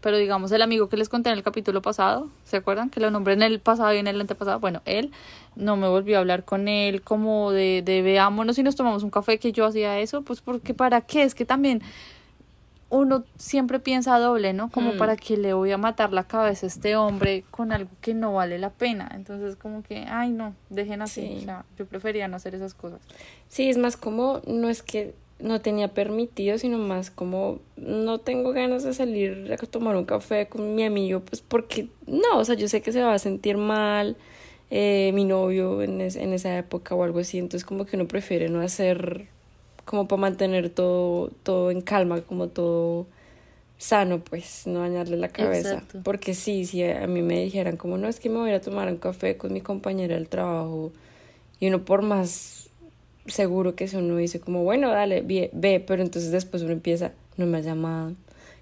[0.02, 2.90] Pero digamos, el amigo que les conté en el capítulo pasado, ¿se acuerdan?
[2.90, 4.60] Que lo nombré en el pasado y en el antepasado.
[4.60, 5.12] Bueno, él
[5.56, 9.10] no me volvió a hablar con él como de, de veámonos y nos tomamos un
[9.10, 11.82] café que yo hacía eso, pues porque para qué, es que también
[12.96, 14.70] uno siempre piensa doble, ¿no?
[14.70, 14.98] Como mm.
[14.98, 18.34] para que le voy a matar la cabeza a este hombre con algo que no
[18.34, 19.12] vale la pena.
[19.14, 21.46] Entonces, como que, ay, no, dejen así.
[21.78, 23.02] yo prefería no hacer esas cosas.
[23.48, 28.52] Sí, es más como, no es que no tenía permitido, sino más como, no tengo
[28.54, 32.56] ganas de salir a tomar un café con mi amigo, pues porque, no, o sea,
[32.56, 34.18] yo sé que se va a sentir mal.
[34.72, 38.50] Eh, mi novio en, en esa época o algo así, entonces como que uno prefiere
[38.50, 39.28] no hacer
[39.86, 43.08] como para mantener todo, todo en calma, como todo
[43.78, 45.84] sano, pues, no dañarle la cabeza.
[46.04, 48.88] Porque sí, si a mí me dijeran como, no, es que me voy a tomar
[48.90, 50.92] un café con mi compañera del trabajo,
[51.60, 52.70] y uno por más
[53.28, 57.14] seguro que eso uno dice como, bueno, dale, ve, ve, pero entonces después uno empieza,
[57.38, 58.14] no me ha llamado,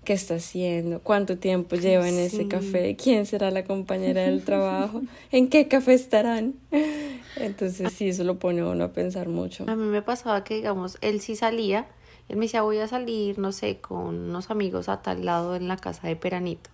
[0.03, 5.01] qué está haciendo, cuánto tiempo lleva en ese café, quién será la compañera del trabajo,
[5.31, 6.55] en qué café estarán.
[7.35, 9.65] Entonces sí, eso lo pone uno a pensar mucho.
[9.67, 11.87] A mí me pasaba que, digamos, él sí salía,
[12.29, 15.67] él me decía, voy a salir, no sé, con unos amigos a tal lado en
[15.67, 16.69] la casa de Peranito.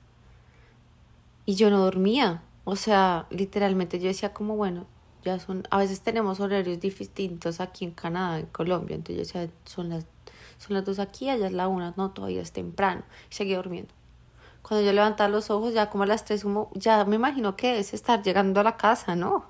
[1.46, 4.86] Y yo no dormía, o sea, literalmente yo decía como, bueno,
[5.24, 9.54] ya son, a veces tenemos horarios distintos aquí en Canadá, en Colombia, entonces yo decía,
[9.66, 10.06] son las,
[10.60, 13.94] son las dos aquí, allá es la una, no, todavía es temprano, y seguí durmiendo.
[14.62, 17.80] Cuando yo levantaba los ojos, ya como a las tres, como, ya me imagino que
[17.80, 19.46] es estar llegando a la casa, ¿no?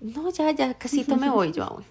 [0.00, 1.86] No, ya, ya, casito me voy, yo, bueno.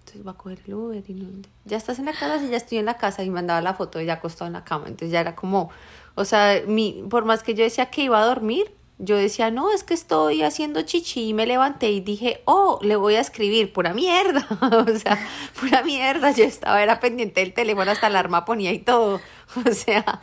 [0.00, 1.28] Entonces va a coger el Uber y no,
[1.64, 3.98] ya estás en la casa, sí, ya estoy en la casa y mandaba la foto
[3.98, 5.70] de ya acostado en la cama, entonces ya era como,
[6.16, 9.72] o sea, mi, por más que yo decía que iba a dormir, yo decía, no,
[9.72, 13.72] es que estoy haciendo chichi y me levanté y dije, oh, le voy a escribir,
[13.72, 15.18] pura mierda, o sea,
[15.60, 19.20] pura mierda, yo estaba, era pendiente del teléfono, hasta alarma ponía y todo,
[19.66, 20.20] o sea.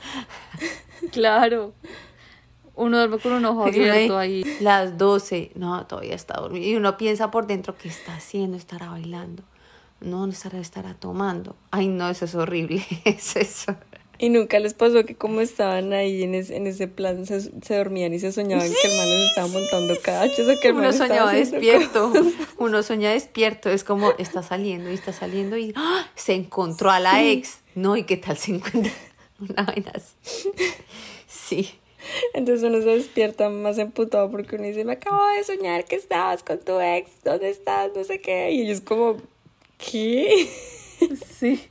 [1.12, 1.74] Claro.
[2.76, 4.46] Uno duerme con un ojo abierto ahí.
[4.62, 6.66] Las 12, no, todavía está dormido.
[6.66, 8.56] Y uno piensa por dentro, ¿qué está haciendo?
[8.56, 9.44] ¿Estará bailando?
[10.00, 11.58] No, no estará, estará tomando.
[11.72, 13.76] Ay, no, eso es horrible, es eso.
[14.22, 17.76] Y nunca les pasó que como estaban ahí en ese, en ese plan, se, se
[17.76, 20.92] dormían y se soñaban que el man les estaba montando cachos o que el Uno
[20.92, 22.12] soñaba despierto,
[22.58, 26.06] uno soñaba despierto, es como está saliendo y está saliendo y ¡ah!
[26.16, 28.92] se encontró a la ex, no, y qué tal se encuentra
[29.40, 30.52] una vaina así.
[31.26, 31.70] Sí.
[32.34, 36.44] Entonces uno se despierta más emputado porque uno dice, me acabo de soñar que estabas
[36.44, 37.92] con tu ex, ¿dónde estás?
[37.96, 38.52] No sé qué.
[38.52, 39.16] Y ellos como,
[39.78, 40.50] ¿qué?
[41.40, 41.70] Sí,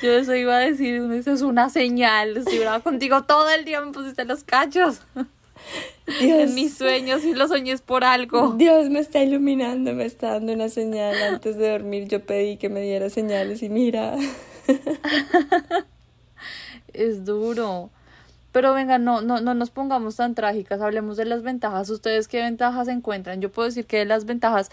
[0.00, 3.80] yo eso iba a decir, eso es una señal, si brava contigo todo el día
[3.80, 5.02] me pusiste los cachos.
[6.20, 6.40] Dios.
[6.40, 8.54] En mis sueños y los soñé por algo.
[8.56, 11.14] Dios me está iluminando, me está dando una señal.
[11.22, 14.16] Antes de dormir yo pedí que me diera señales y mira.
[16.92, 17.90] Es duro.
[18.52, 21.90] Pero venga, no, no, no nos pongamos tan trágicas, hablemos de las ventajas.
[21.90, 23.40] ¿Ustedes qué ventajas encuentran?
[23.40, 24.70] Yo puedo decir que de las ventajas,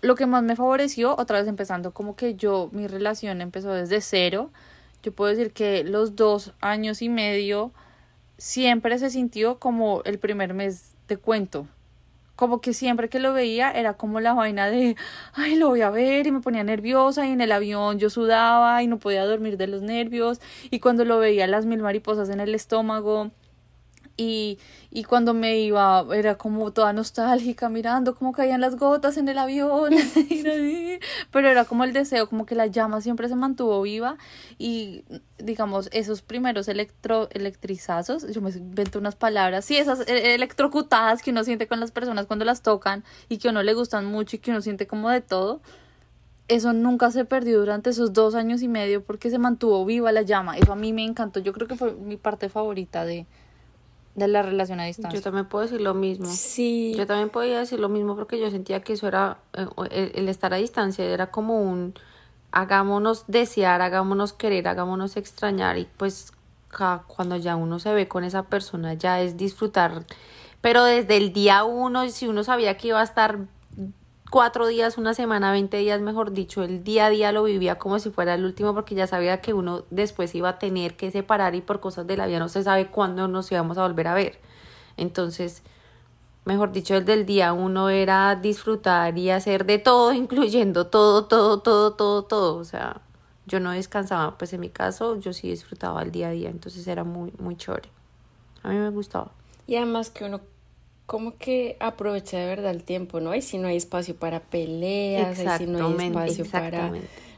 [0.00, 4.00] lo que más me favoreció, otra vez empezando como que yo, mi relación empezó desde
[4.00, 4.50] cero,
[5.02, 7.72] yo puedo decir que los dos años y medio
[8.38, 11.66] siempre se sintió como el primer mes de cuento.
[12.34, 14.96] Como que siempre que lo veía era como la vaina de,
[15.32, 18.82] ay, lo voy a ver y me ponía nerviosa y en el avión yo sudaba
[18.82, 22.40] y no podía dormir de los nervios y cuando lo veía las mil mariposas en
[22.40, 23.30] el estómago
[24.16, 24.58] y,
[24.90, 29.38] y cuando me iba era como toda nostálgica mirando cómo caían las gotas en el
[29.38, 29.92] avión
[31.30, 34.16] pero era como el deseo como que la llama siempre se mantuvo viva
[34.58, 35.04] y
[35.38, 41.30] digamos esos primeros electro electrizazos yo me invento unas palabras sí esas e, electrocutadas que
[41.30, 44.36] uno siente con las personas cuando las tocan y que a uno le gustan mucho
[44.36, 45.60] y que uno siente como de todo
[46.48, 50.22] eso nunca se perdió durante esos dos años y medio porque se mantuvo viva la
[50.22, 50.56] llama.
[50.56, 51.40] Eso a mí me encantó.
[51.40, 53.26] Yo creo que fue mi parte favorita de
[54.16, 55.18] de la relación a distancia.
[55.18, 56.26] Yo también puedo decir lo mismo.
[56.26, 56.94] Sí.
[56.96, 60.52] Yo también podía decir lo mismo porque yo sentía que eso era, eh, el, estar
[60.54, 61.94] a distancia era como un,
[62.50, 66.32] hagámonos desear, hagámonos querer, hagámonos extrañar y pues
[67.06, 70.04] cuando ya uno se ve con esa persona ya es disfrutar.
[70.62, 73.38] Pero desde el día uno, si uno sabía que iba a estar
[74.30, 77.98] cuatro días, una semana, veinte días, mejor dicho, el día a día lo vivía como
[77.98, 81.54] si fuera el último porque ya sabía que uno después iba a tener que separar
[81.54, 84.14] y por cosas de la vida no se sabe cuándo nos íbamos a volver a
[84.14, 84.38] ver.
[84.96, 85.62] Entonces,
[86.44, 91.60] mejor dicho, el del día uno era disfrutar y hacer de todo, incluyendo todo, todo,
[91.60, 92.56] todo, todo, todo.
[92.56, 93.00] O sea,
[93.46, 96.86] yo no descansaba, pues en mi caso yo sí disfrutaba el día a día, entonces
[96.88, 97.88] era muy, muy chévere.
[98.62, 99.30] A mí me gustaba.
[99.66, 100.40] Y además que uno
[101.06, 103.34] como que aprovecha de verdad el tiempo, ¿no?
[103.34, 106.92] Y si no hay espacio para peleas, y si no hay espacio para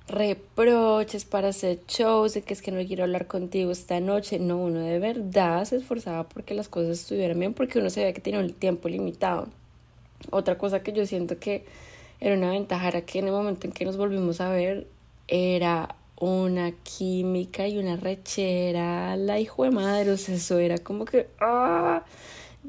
[0.08, 4.38] reproches, para hacer shows, de que es que no quiero hablar contigo esta noche.
[4.38, 8.20] No, uno de verdad se esforzaba porque las cosas estuvieran bien, porque uno sabía que
[8.20, 9.48] tenía un tiempo limitado.
[10.30, 11.64] Otra cosa que yo siento que
[12.20, 14.86] era una ventaja era que en el momento en que nos volvimos a ver
[15.28, 21.04] era una química y una rechera, la hijo de madre, o sea, eso era como
[21.04, 22.02] que, ¡ah!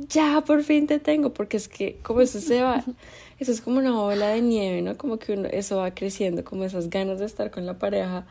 [0.09, 2.83] Ya por fin te tengo, porque es que como eso se va,
[3.39, 4.97] eso es como una bola de nieve, ¿no?
[4.97, 8.25] Como que uno, eso va creciendo, como esas ganas de estar con la pareja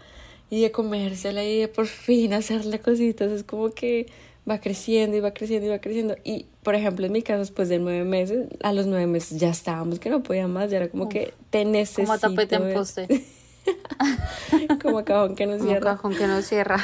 [0.50, 4.06] y de comérsela y de por fin hacerle cositas, es como que
[4.48, 6.16] va creciendo y va creciendo y va creciendo.
[6.24, 9.50] Y, por ejemplo, en mi caso, después de nueve meses, a los nueve meses ya
[9.50, 12.06] estábamos que no podía más, ya era como que te necesito.
[12.06, 13.24] Como tapete en poste.
[14.82, 15.80] como cajón que no cierra.
[15.80, 16.82] Como cajón que no cierra.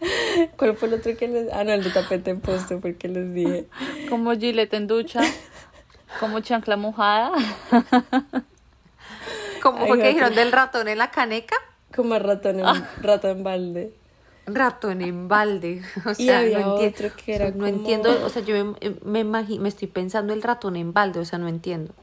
[0.56, 1.52] ¿Cuál fue el otro que les.?
[1.52, 3.66] Ah, no, el de tapete en poste, porque les dije.
[4.08, 5.20] Como Gillette en ducha.
[6.20, 7.32] Como chancla mojada.
[9.62, 11.56] ¿Cómo fue que dijeron del ratón en la caneca?
[11.94, 12.90] Como ratón en, ah.
[13.00, 13.92] ratón en balde.
[14.46, 15.82] Ratón en balde.
[16.04, 17.16] O sea, no entiendo.
[17.16, 18.24] Que era no entiendo.
[18.24, 21.48] O sea, yo me, me, me estoy pensando el ratón en balde, o sea, no
[21.48, 21.94] entiendo.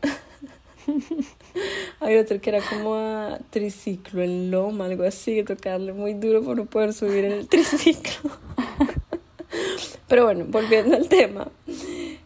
[1.99, 6.57] Hay otro que era como a triciclo en loma, algo así, tocarle muy duro por
[6.57, 8.31] no poder subir en el triciclo.
[10.07, 11.51] Pero bueno, volviendo al tema,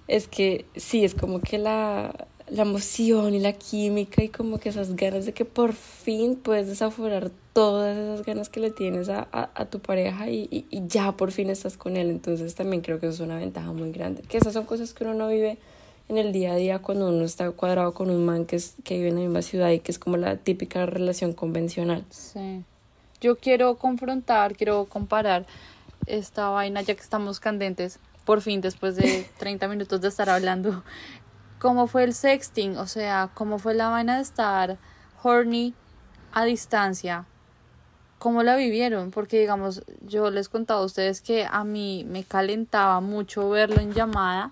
[0.07, 4.69] es que sí, es como que la, la emoción y la química y como que
[4.69, 9.27] esas ganas de que por fin puedes desaforar todas esas ganas que le tienes a,
[9.31, 12.09] a, tu pareja y, y, y, ya por fin estás con él.
[12.09, 14.21] Entonces también creo que eso es una ventaja muy grande.
[14.23, 15.57] Que esas son cosas que uno no vive
[16.09, 18.97] en el día a día cuando uno está cuadrado con un man que, es, que
[18.97, 22.05] vive en la misma ciudad y que es como la típica relación convencional.
[22.09, 22.63] Sí.
[23.19, 25.45] Yo quiero confrontar, quiero comparar
[26.05, 30.83] esta vaina ya que estamos candentes, por fin después de 30 minutos de estar hablando
[31.59, 34.77] cómo fue el sexting, o sea, cómo fue la vaina de estar
[35.23, 35.73] horny
[36.31, 37.25] a distancia,
[38.19, 43.01] cómo la vivieron, porque digamos, yo les contaba a ustedes que a mí me calentaba
[43.01, 44.51] mucho verlo en llamada,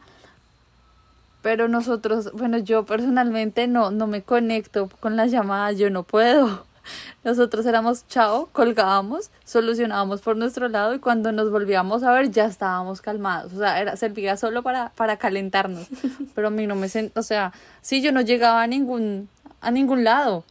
[1.46, 6.66] pero nosotros, bueno, yo personalmente no, no me conecto con las llamadas, yo no puedo.
[7.24, 12.46] Nosotros éramos chao, colgábamos, solucionábamos por nuestro lado y cuando nos volvíamos a ver ya
[12.46, 13.54] estábamos calmados.
[13.54, 15.88] O sea, era, servía solo para, para calentarnos.
[16.34, 17.54] Pero a mí no me sentía, o sea,
[17.84, 19.30] sí, yo no llegaba a ningún,
[19.62, 20.44] a ningún lado.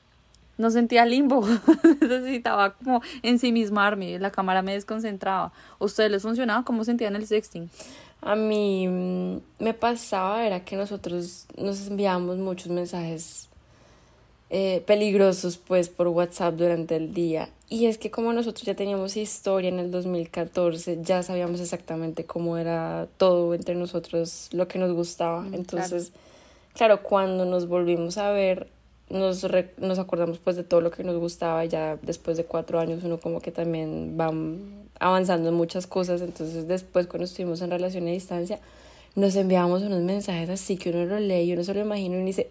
[0.58, 1.44] No sentía limbo.
[2.00, 4.20] Necesitaba como ensimismarme.
[4.20, 5.50] La cámara me desconcentraba.
[5.80, 6.62] ¿A ustedes les funcionaba?
[6.62, 7.68] ¿Cómo sentían el sexting?
[8.24, 13.48] A mí mm, me pasaba, era que nosotros nos enviábamos muchos mensajes
[14.48, 17.50] eh, peligrosos pues por WhatsApp durante el día.
[17.68, 22.56] Y es que como nosotros ya teníamos historia en el 2014, ya sabíamos exactamente cómo
[22.56, 25.42] era todo entre nosotros, lo que nos gustaba.
[25.42, 26.12] Mm, Entonces,
[26.72, 28.68] claro, cuando nos volvimos a ver,
[29.10, 31.62] nos, nos acordamos pues de todo lo que nos gustaba.
[31.66, 34.32] Ya después de cuatro años uno como que también va
[35.00, 36.20] avanzando en muchas cosas.
[36.20, 38.60] Entonces después cuando estuvimos en relación a distancia,
[39.14, 42.24] nos enviamos unos mensajes así que uno lo lee y uno se lo imagina y
[42.24, 42.48] dice,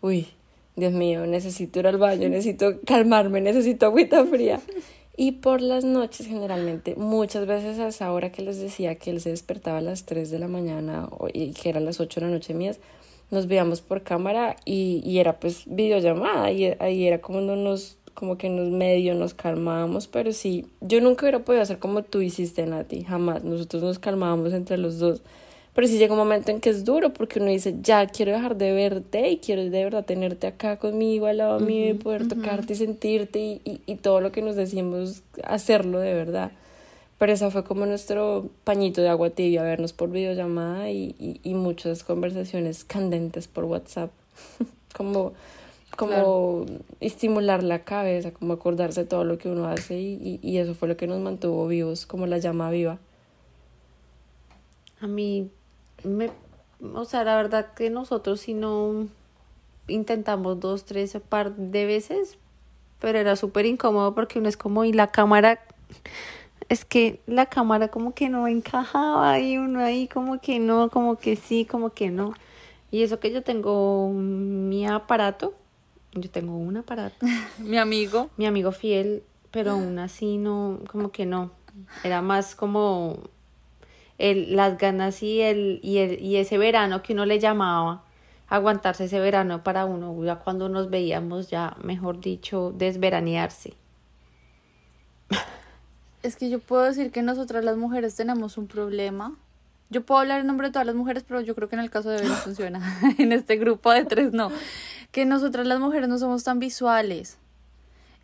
[0.00, 0.28] uy,
[0.76, 4.60] Dios mío, necesito ir al baño, necesito calmarme, necesito agüita fría.
[5.16, 9.20] Y por las noches, generalmente, muchas veces a esa hora que les decía que él
[9.20, 12.32] se despertaba a las 3 de la mañana y que eran las 8 de la
[12.32, 12.80] noche mías,
[13.30, 18.38] nos veíamos por cámara y, y era pues videollamada y ahí era como nos como
[18.38, 22.64] que nos medio nos calmábamos, pero sí, yo nunca hubiera podido hacer como tú hiciste,
[22.66, 23.44] Nati, jamás.
[23.44, 25.22] Nosotros nos calmábamos entre los dos
[25.74, 28.56] pero sí llega un momento en que es duro porque uno dice, ya quiero dejar
[28.56, 32.74] de verte y quiero de verdad tenerte acá conmigo, al lado mío y poder tocarte
[32.74, 36.52] y sentirte y, y, y, todo lo que nos decimos, hacerlo de verdad.
[37.18, 41.54] Pero eso fue como nuestro pañito de agua tibia, vernos por videollamada y, y, y
[41.54, 44.10] muchas conversaciones candentes por WhatsApp.
[44.96, 45.32] como
[45.96, 46.66] como
[47.00, 50.74] estimular la cabeza, como acordarse de todo lo que uno hace y, y, y eso
[50.74, 52.98] fue lo que nos mantuvo vivos, como la llama viva.
[55.00, 55.50] A mí
[56.02, 56.30] me,
[56.94, 59.08] o sea, la verdad que nosotros si no
[59.88, 62.38] intentamos dos, tres par de veces,
[63.00, 65.60] pero era súper incómodo porque uno es como, y la cámara,
[66.68, 71.16] es que la cámara como que no encajaba y uno ahí como que no, como
[71.16, 72.34] que sí, como que no.
[72.90, 75.54] Y eso que yo tengo mi aparato,
[76.14, 77.26] yo tengo un aparato.
[77.58, 78.30] mi amigo.
[78.36, 81.50] Mi amigo fiel, pero aún así no, como que no.
[82.02, 83.18] Era más como
[84.18, 88.04] el, las ganas y, el, y, el, y ese verano que uno le llamaba,
[88.48, 93.74] aguantarse ese verano para uno, ya cuando nos veíamos ya, mejor dicho, desveranearse.
[96.22, 99.36] Es que yo puedo decir que nosotras las mujeres tenemos un problema.
[99.90, 101.90] Yo puedo hablar en nombre de todas las mujeres, pero yo creo que en el
[101.90, 102.80] caso de no funciona.
[103.18, 104.50] en este grupo de tres no.
[105.14, 107.38] Que nosotras las mujeres no somos tan visuales.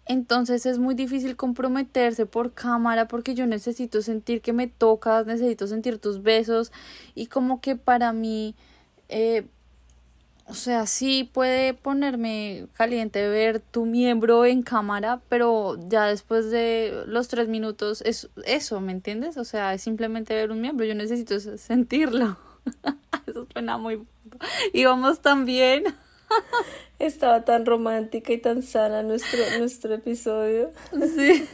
[0.06, 5.68] Entonces es muy difícil comprometerse por cámara porque yo necesito sentir que me tocas, necesito
[5.68, 6.72] sentir tus besos
[7.14, 8.56] y como que para mí,
[9.08, 9.46] eh,
[10.46, 17.04] o sea, sí puede ponerme caliente ver tu miembro en cámara, pero ya después de
[17.06, 19.36] los tres minutos es eso, ¿me entiendes?
[19.36, 22.36] O sea, es simplemente ver un miembro, yo necesito sentirlo.
[23.28, 24.02] eso suena muy...
[24.72, 25.84] Y vamos también.
[26.98, 30.70] Estaba tan romántica y tan sana nuestro, nuestro episodio.
[31.16, 31.48] Sí.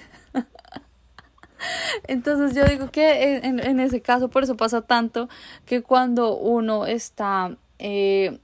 [2.06, 5.28] Entonces yo digo que en, en, ese caso por eso pasa tanto
[5.64, 8.38] que cuando uno está eh,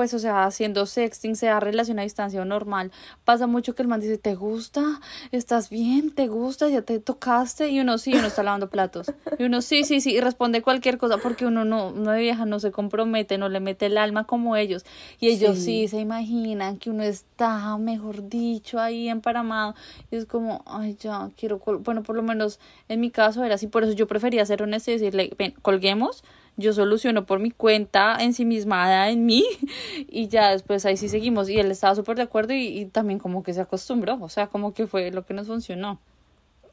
[0.00, 2.90] pues, o sea, haciendo sexting, sea relación a distancia o normal,
[3.26, 4.98] pasa mucho que el man dice, ¿te gusta?
[5.30, 6.10] ¿Estás bien?
[6.14, 6.70] ¿Te gusta?
[6.70, 7.68] ¿Ya te tocaste?
[7.68, 9.12] Y uno sí, uno está lavando platos.
[9.38, 12.46] Y uno sí, sí, sí, y responde cualquier cosa porque uno no, no de vieja
[12.46, 14.86] no se compromete, no le mete el alma como ellos.
[15.18, 19.74] Y ellos sí, se imaginan que uno está, mejor dicho, ahí emparamado.
[20.10, 22.58] Y es como, ay, ya, quiero, bueno, por lo menos
[22.88, 26.24] en mi caso era así, por eso yo prefería ser honesto y decirle, ven, colguemos
[26.56, 29.44] yo soluciono por mi cuenta ensimismada en mí
[30.08, 33.18] y ya después ahí sí seguimos y él estaba súper de acuerdo y, y, también
[33.18, 36.00] como que se acostumbró, o sea, como que fue lo que nos funcionó.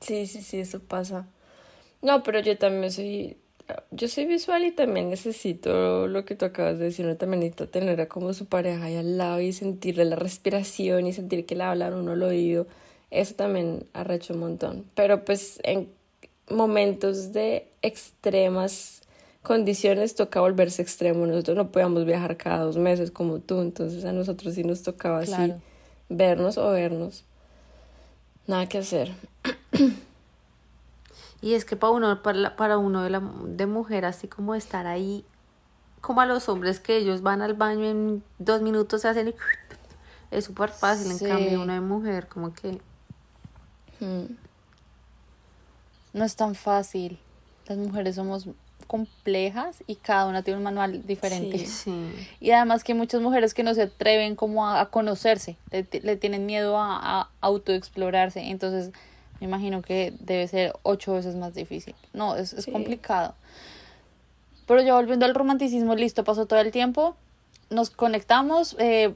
[0.01, 1.27] Sí, sí, sí, eso pasa.
[2.01, 3.37] No, pero yo también soy
[3.91, 7.67] yo soy visual y también necesito lo que tú acabas de decir, uno también necesita
[7.67, 11.55] tener a como su pareja ahí al lado y sentirle la respiración y sentir que
[11.55, 12.67] le hablan uno al oído.
[13.11, 14.85] Eso también arrecho un montón.
[14.95, 15.89] Pero pues en
[16.49, 19.01] momentos de extremas
[19.43, 21.25] condiciones toca volverse extremo.
[21.25, 25.19] Nosotros no podíamos viajar cada dos meses como tú, entonces a nosotros sí nos tocaba
[25.19, 25.53] así
[26.09, 27.23] vernos o vernos.
[28.45, 29.13] Nada que hacer.
[31.41, 34.87] Y es que para uno, para, para uno de, la, de mujer, así como estar
[34.87, 35.23] ahí,
[36.01, 39.35] como a los hombres que ellos van al baño en dos minutos se hacen y
[40.31, 42.81] es súper fácil, en cambio uno de mujer, como que...
[43.99, 44.35] Hmm.
[46.13, 47.19] No es tan fácil.
[47.67, 48.47] Las mujeres somos
[48.87, 51.65] complejas y cada una tiene un manual diferente.
[51.65, 51.93] Sí,
[52.39, 56.45] Y además que hay muchas mujeres que no se atreven como a, conocerse, le, tienen
[56.45, 58.91] miedo a, a autoexplorarse, entonces
[59.39, 61.95] me imagino que debe ser ocho veces más difícil.
[62.13, 63.35] No, es, es complicado.
[64.65, 67.15] Pero ya volviendo al romanticismo, listo, pasó todo el tiempo,
[67.69, 69.13] nos conectamos, eh,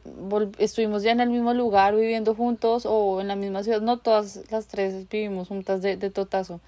[0.58, 4.42] estuvimos ya en el mismo lugar viviendo juntos o en la misma ciudad, no todas
[4.52, 6.60] las tres vivimos juntas de, de totazo.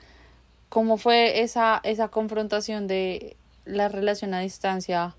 [0.73, 5.13] ¿Cómo fue esa, esa confrontación de la relación a distancia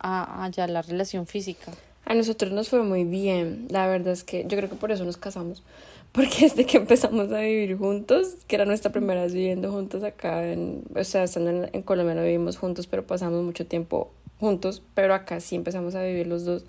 [0.00, 1.70] a, ya la relación física?
[2.06, 5.04] A nosotros nos fue muy bien, la verdad es que yo creo que por eso
[5.04, 5.62] nos casamos,
[6.12, 10.44] porque desde que empezamos a vivir juntos, que era nuestra primera vez viviendo juntos acá,
[10.50, 14.10] en, o sea, estando en, en Colombia no vivimos juntos, pero pasamos mucho tiempo
[14.40, 16.64] juntos, pero acá sí empezamos a vivir los dos.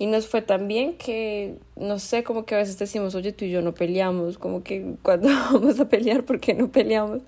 [0.00, 3.44] Y nos fue tan bien que, no sé, como que a veces decimos, oye, tú
[3.44, 7.20] y yo no peleamos, como que cuando vamos a pelear, ¿por qué no peleamos?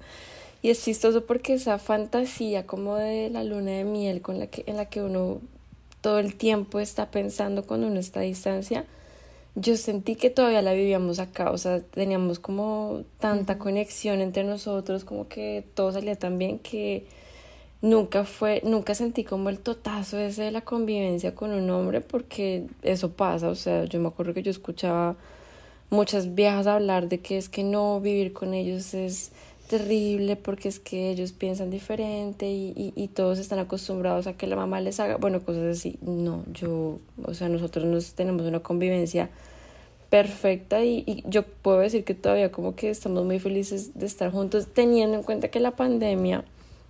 [0.62, 4.64] Y es chistoso porque esa fantasía como de la luna de miel con la que,
[4.66, 5.42] en la que uno
[6.00, 8.86] todo el tiempo está pensando cuando uno está a distancia,
[9.54, 15.04] yo sentí que todavía la vivíamos acá, o sea, teníamos como tanta conexión entre nosotros,
[15.04, 17.04] como que todo salía tan bien que
[17.82, 22.66] nunca fue, nunca sentí como el totazo ese de la convivencia con un hombre, porque
[22.82, 25.16] eso pasa, o sea, yo me acuerdo que yo escuchaba
[25.90, 29.32] muchas viejas hablar de que es que no vivir con ellos es
[29.68, 34.46] terrible porque es que ellos piensan diferente y, y, y, todos están acostumbrados a que
[34.46, 35.98] la mamá les haga, bueno, cosas así.
[36.02, 39.30] No, yo, o sea, nosotros nos tenemos una convivencia
[40.10, 44.30] perfecta y, y yo puedo decir que todavía como que estamos muy felices de estar
[44.30, 46.44] juntos, teniendo en cuenta que la pandemia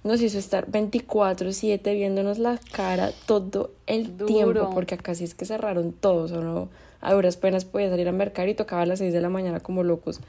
[0.05, 5.45] nos hizo estar 24/7 viéndonos la cara todo el tiempo, porque acá sí es que
[5.45, 6.69] cerraron todos, o no,
[7.01, 9.61] a duras penas podía salir a mercar y tocaba a las 6 de la mañana
[9.61, 10.21] como locos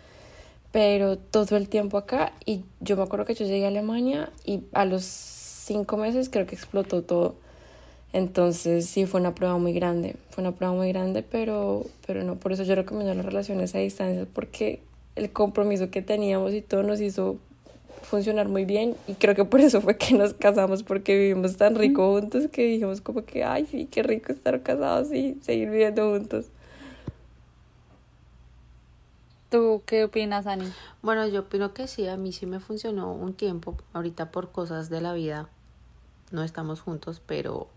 [0.73, 4.63] pero todo el tiempo acá y yo me acuerdo que yo llegué a Alemania y
[4.73, 7.35] a los cinco meses creo que explotó todo.
[8.11, 12.37] Entonces sí fue una prueba muy grande, fue una prueba muy grande, pero, pero no,
[12.37, 14.81] por eso yo recomiendo las relaciones a distancia porque
[15.15, 17.37] el compromiso que teníamos y todo nos hizo
[18.03, 21.75] funcionar muy bien y creo que por eso fue que nos casamos porque vivimos tan
[21.75, 26.11] rico juntos que dijimos como que, ay sí, qué rico estar casados y seguir viviendo
[26.11, 26.45] juntos.
[29.49, 30.71] ¿Tú qué opinas, Ani?
[31.03, 33.77] Bueno, yo opino que sí, a mí sí me funcionó un tiempo.
[33.93, 35.47] Ahorita por cosas de la vida
[36.31, 37.67] no estamos juntos, pero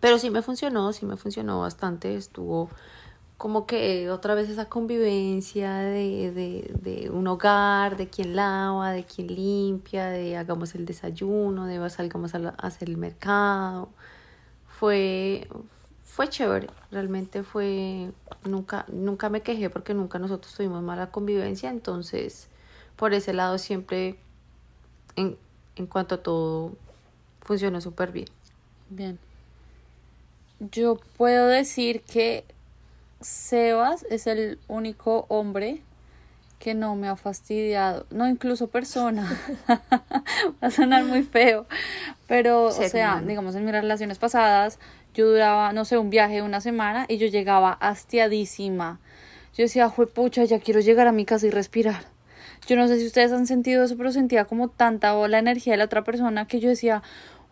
[0.00, 2.16] pero sí me funcionó, sí me funcionó bastante.
[2.16, 2.70] Estuvo
[3.42, 9.02] como que otra vez esa convivencia de, de, de un hogar, de quien lava, de
[9.02, 13.88] quien limpia, de hagamos el desayuno, de salgamos a hacer el mercado.
[14.68, 15.48] Fue,
[16.04, 18.12] fue chévere, realmente fue,
[18.44, 22.46] nunca, nunca me quejé porque nunca nosotros tuvimos mala convivencia, entonces
[22.94, 24.20] por ese lado siempre,
[25.16, 25.36] en,
[25.74, 26.76] en cuanto a todo,
[27.40, 28.28] funcionó súper bien.
[28.88, 29.18] Bien.
[30.60, 32.44] Yo puedo decir que
[33.22, 35.82] Sebas es el único hombre
[36.58, 39.36] que no me ha fastidiado, no incluso persona,
[39.68, 41.66] va a sonar muy feo,
[42.28, 44.78] pero o sea, digamos en mis relaciones pasadas
[45.14, 48.98] yo duraba, no sé, un viaje de una semana y yo llegaba hastiadísima.
[49.54, 52.04] Yo decía, pucha, ya quiero llegar a mi casa y respirar.
[52.66, 55.78] Yo no sé si ustedes han sentido eso, pero sentía como tanta la energía de
[55.78, 57.02] la otra persona que yo decía,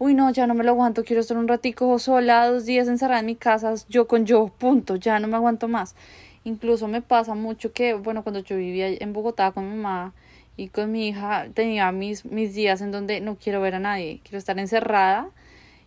[0.00, 3.20] uy, no, ya no me lo aguanto, quiero estar un ratico sola, dos días encerrada
[3.20, 5.94] en mi casa, yo con yo, punto, ya no me aguanto más.
[6.42, 10.14] Incluso me pasa mucho que, bueno, cuando yo vivía en Bogotá con mi mamá
[10.56, 14.20] y con mi hija, tenía mis, mis días en donde no quiero ver a nadie,
[14.24, 15.28] quiero estar encerrada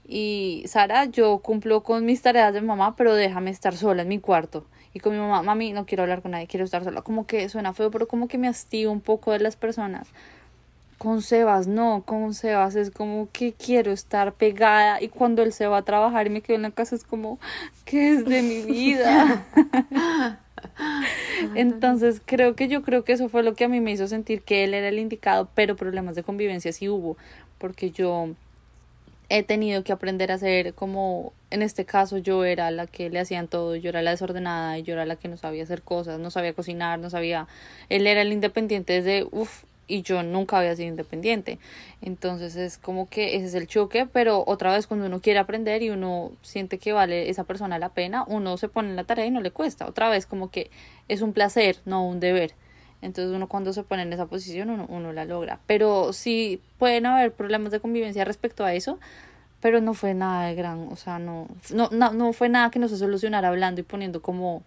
[0.07, 4.19] y Sara, yo cumplo con mis tareas de mamá, pero déjame estar sola en mi
[4.19, 4.67] cuarto.
[4.93, 7.01] Y con mi mamá, mami, no quiero hablar con nadie, quiero estar sola.
[7.01, 10.09] Como que suena feo, pero como que me hastigo un poco de las personas.
[10.97, 15.67] Con Sebas no, con Sebas es como que quiero estar pegada y cuando él se
[15.67, 17.39] va a trabajar y me quedo en la casa es como,
[17.85, 19.45] ¿qué es de mi vida?
[21.55, 24.41] Entonces creo que yo creo que eso fue lo que a mí me hizo sentir
[24.41, 27.17] que él era el indicado, pero problemas de convivencia sí hubo,
[27.57, 28.29] porque yo
[29.29, 33.19] he tenido que aprender a ser como, en este caso yo era la que le
[33.19, 36.19] hacían todo, yo era la desordenada y yo era la que no sabía hacer cosas,
[36.19, 37.47] no sabía cocinar, no sabía,
[37.89, 41.59] él era el independiente desde, uff, y yo nunca había sido independiente.
[42.01, 45.81] Entonces es como que ese es el choque, pero otra vez cuando uno quiere aprender
[45.83, 49.25] y uno siente que vale esa persona la pena, uno se pone en la tarea
[49.25, 49.85] y no le cuesta.
[49.87, 50.69] Otra vez como que
[51.07, 52.53] es un placer, no un deber.
[53.01, 55.59] Entonces uno cuando se pone en esa posición uno, uno la logra.
[55.67, 58.99] Pero sí pueden haber problemas de convivencia respecto a eso,
[59.59, 62.79] pero no fue nada de gran, o sea, no, no, no, no fue nada que
[62.79, 64.63] no se solucionara hablando y poniendo como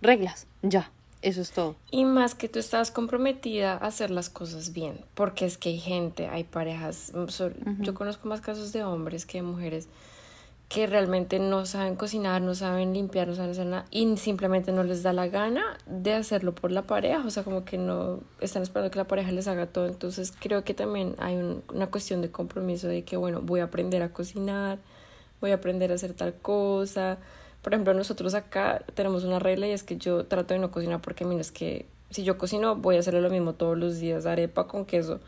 [0.00, 0.90] reglas, ya.
[1.20, 1.76] Eso es todo.
[1.90, 5.78] Y más que tú estabas comprometida a hacer las cosas bien, porque es que hay
[5.78, 9.88] gente, hay parejas, mm, yo conozco más casos de hombres que de mujeres
[10.68, 14.84] que realmente no saben cocinar, no saben limpiar, no saben hacer nada y simplemente no
[14.84, 18.62] les da la gana de hacerlo por la pareja, o sea, como que no están
[18.62, 21.36] esperando que la pareja les haga todo, entonces creo que también hay
[21.72, 24.78] una cuestión de compromiso de que, bueno, voy a aprender a cocinar,
[25.40, 27.18] voy a aprender a hacer tal cosa,
[27.62, 31.00] por ejemplo, nosotros acá tenemos una regla y es que yo trato de no cocinar
[31.00, 34.26] porque, mira, es que si yo cocino voy a hacerlo lo mismo todos los días,
[34.26, 35.20] arepa con queso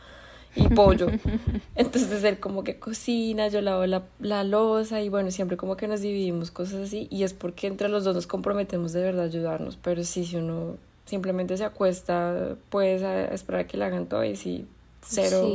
[0.54, 1.08] y pollo.
[1.74, 5.88] Entonces él como que cocina, yo lavo la, la losa y bueno, siempre como que
[5.88, 9.26] nos dividimos cosas así y es porque entre los dos nos comprometemos de verdad a
[9.26, 10.76] ayudarnos, pero sí, si uno
[11.06, 13.02] simplemente se acuesta, puedes
[13.32, 14.66] esperar a que le hagan todo y sí,
[15.02, 15.48] cero,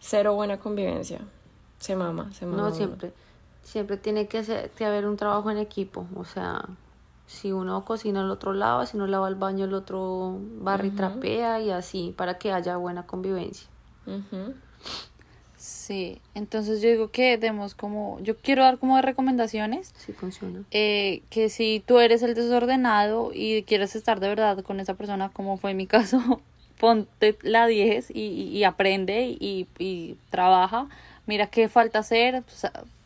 [0.00, 1.20] cero buena convivencia.
[1.78, 2.70] Se mama, se mama.
[2.70, 3.12] No, siempre
[3.68, 6.06] siempre tiene que, ser, que haber un trabajo en equipo.
[6.16, 6.64] O sea,
[7.26, 10.90] si uno cocina el otro lado, si uno lava el baño, el otro barra y
[10.90, 13.68] trapea y así, para que haya buena convivencia.
[15.56, 19.92] Sí, entonces yo digo que demos como, yo quiero dar como de recomendaciones.
[19.96, 20.62] Sí, funciona.
[20.70, 25.28] Eh, que si tú eres el desordenado y quieres estar de verdad con esa persona,
[25.28, 26.40] como fue mi caso,
[26.80, 30.88] ponte la 10 y, y, aprende y, y trabaja
[31.28, 32.42] mira qué falta hacer,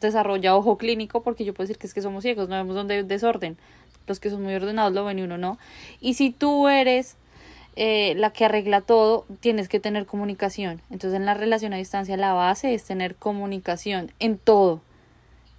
[0.01, 2.95] desarrolla ojo clínico, porque yo puedo decir que es que somos ciegos, no vemos dónde
[2.95, 3.59] hay desorden.
[4.07, 5.59] Los que son muy ordenados lo ven y uno no.
[6.01, 7.17] Y si tú eres
[7.77, 10.81] eh, la que arregla todo, tienes que tener comunicación.
[10.91, 14.81] Entonces en la relación a distancia la base es tener comunicación en todo.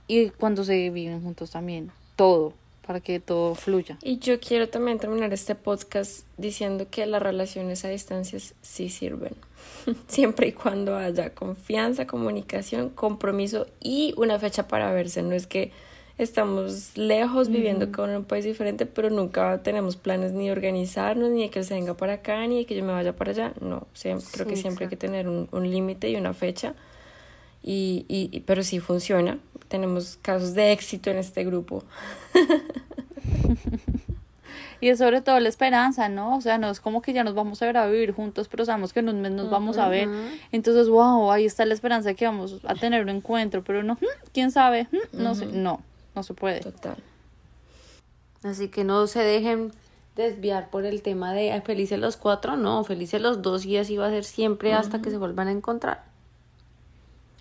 [0.08, 2.54] Y cuando se viven juntos también, todo
[2.86, 3.98] para que todo fluya.
[4.02, 9.34] Y yo quiero también terminar este podcast diciendo que las relaciones a distancias sí sirven,
[10.08, 15.24] siempre y cuando haya confianza, comunicación, compromiso y una fecha para verse.
[15.24, 15.72] No es que
[16.18, 21.44] estamos lejos viviendo con un país diferente, pero nunca tenemos planes ni de organizarnos, ni
[21.44, 23.54] de que se venga para acá, ni de que yo me vaya para allá.
[23.62, 26.76] No, siempre, creo que siempre hay que tener un, un límite y una fecha.
[27.66, 29.40] Y, y, pero sí funciona.
[29.74, 31.84] Tenemos casos de éxito en este grupo.
[34.82, 36.38] y es sobre todo la esperanza, ¿no?
[36.38, 38.66] O sea, no es como que ya nos vamos a ver a vivir juntos, pero
[38.66, 40.08] sabemos que en un mes nos vamos a ver.
[40.52, 43.96] Entonces, wow, ahí está la esperanza de que vamos a tener un encuentro, pero no,
[43.96, 45.82] hmm, quién sabe, hmm, no sé, no,
[46.14, 46.60] no se puede.
[46.60, 46.98] Total.
[48.44, 49.72] Así que no se dejen
[50.16, 54.06] desviar por el tema de felices los cuatro, no, felices los dos y así va
[54.06, 56.04] a ser siempre hasta que se vuelvan a encontrar.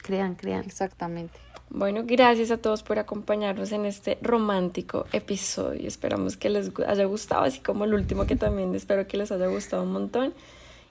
[0.02, 0.64] Crean, crean.
[0.64, 1.38] Exactamente.
[1.74, 5.88] Bueno, gracias a todos por acompañarnos en este romántico episodio.
[5.88, 9.46] Esperamos que les haya gustado, así como el último que también espero que les haya
[9.46, 10.34] gustado un montón.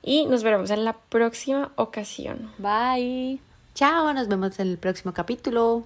[0.02, 2.52] Y nos veremos en la próxima ocasión.
[2.58, 3.40] Bye.
[3.76, 5.86] Chao, nos vemos en el próximo capítulo.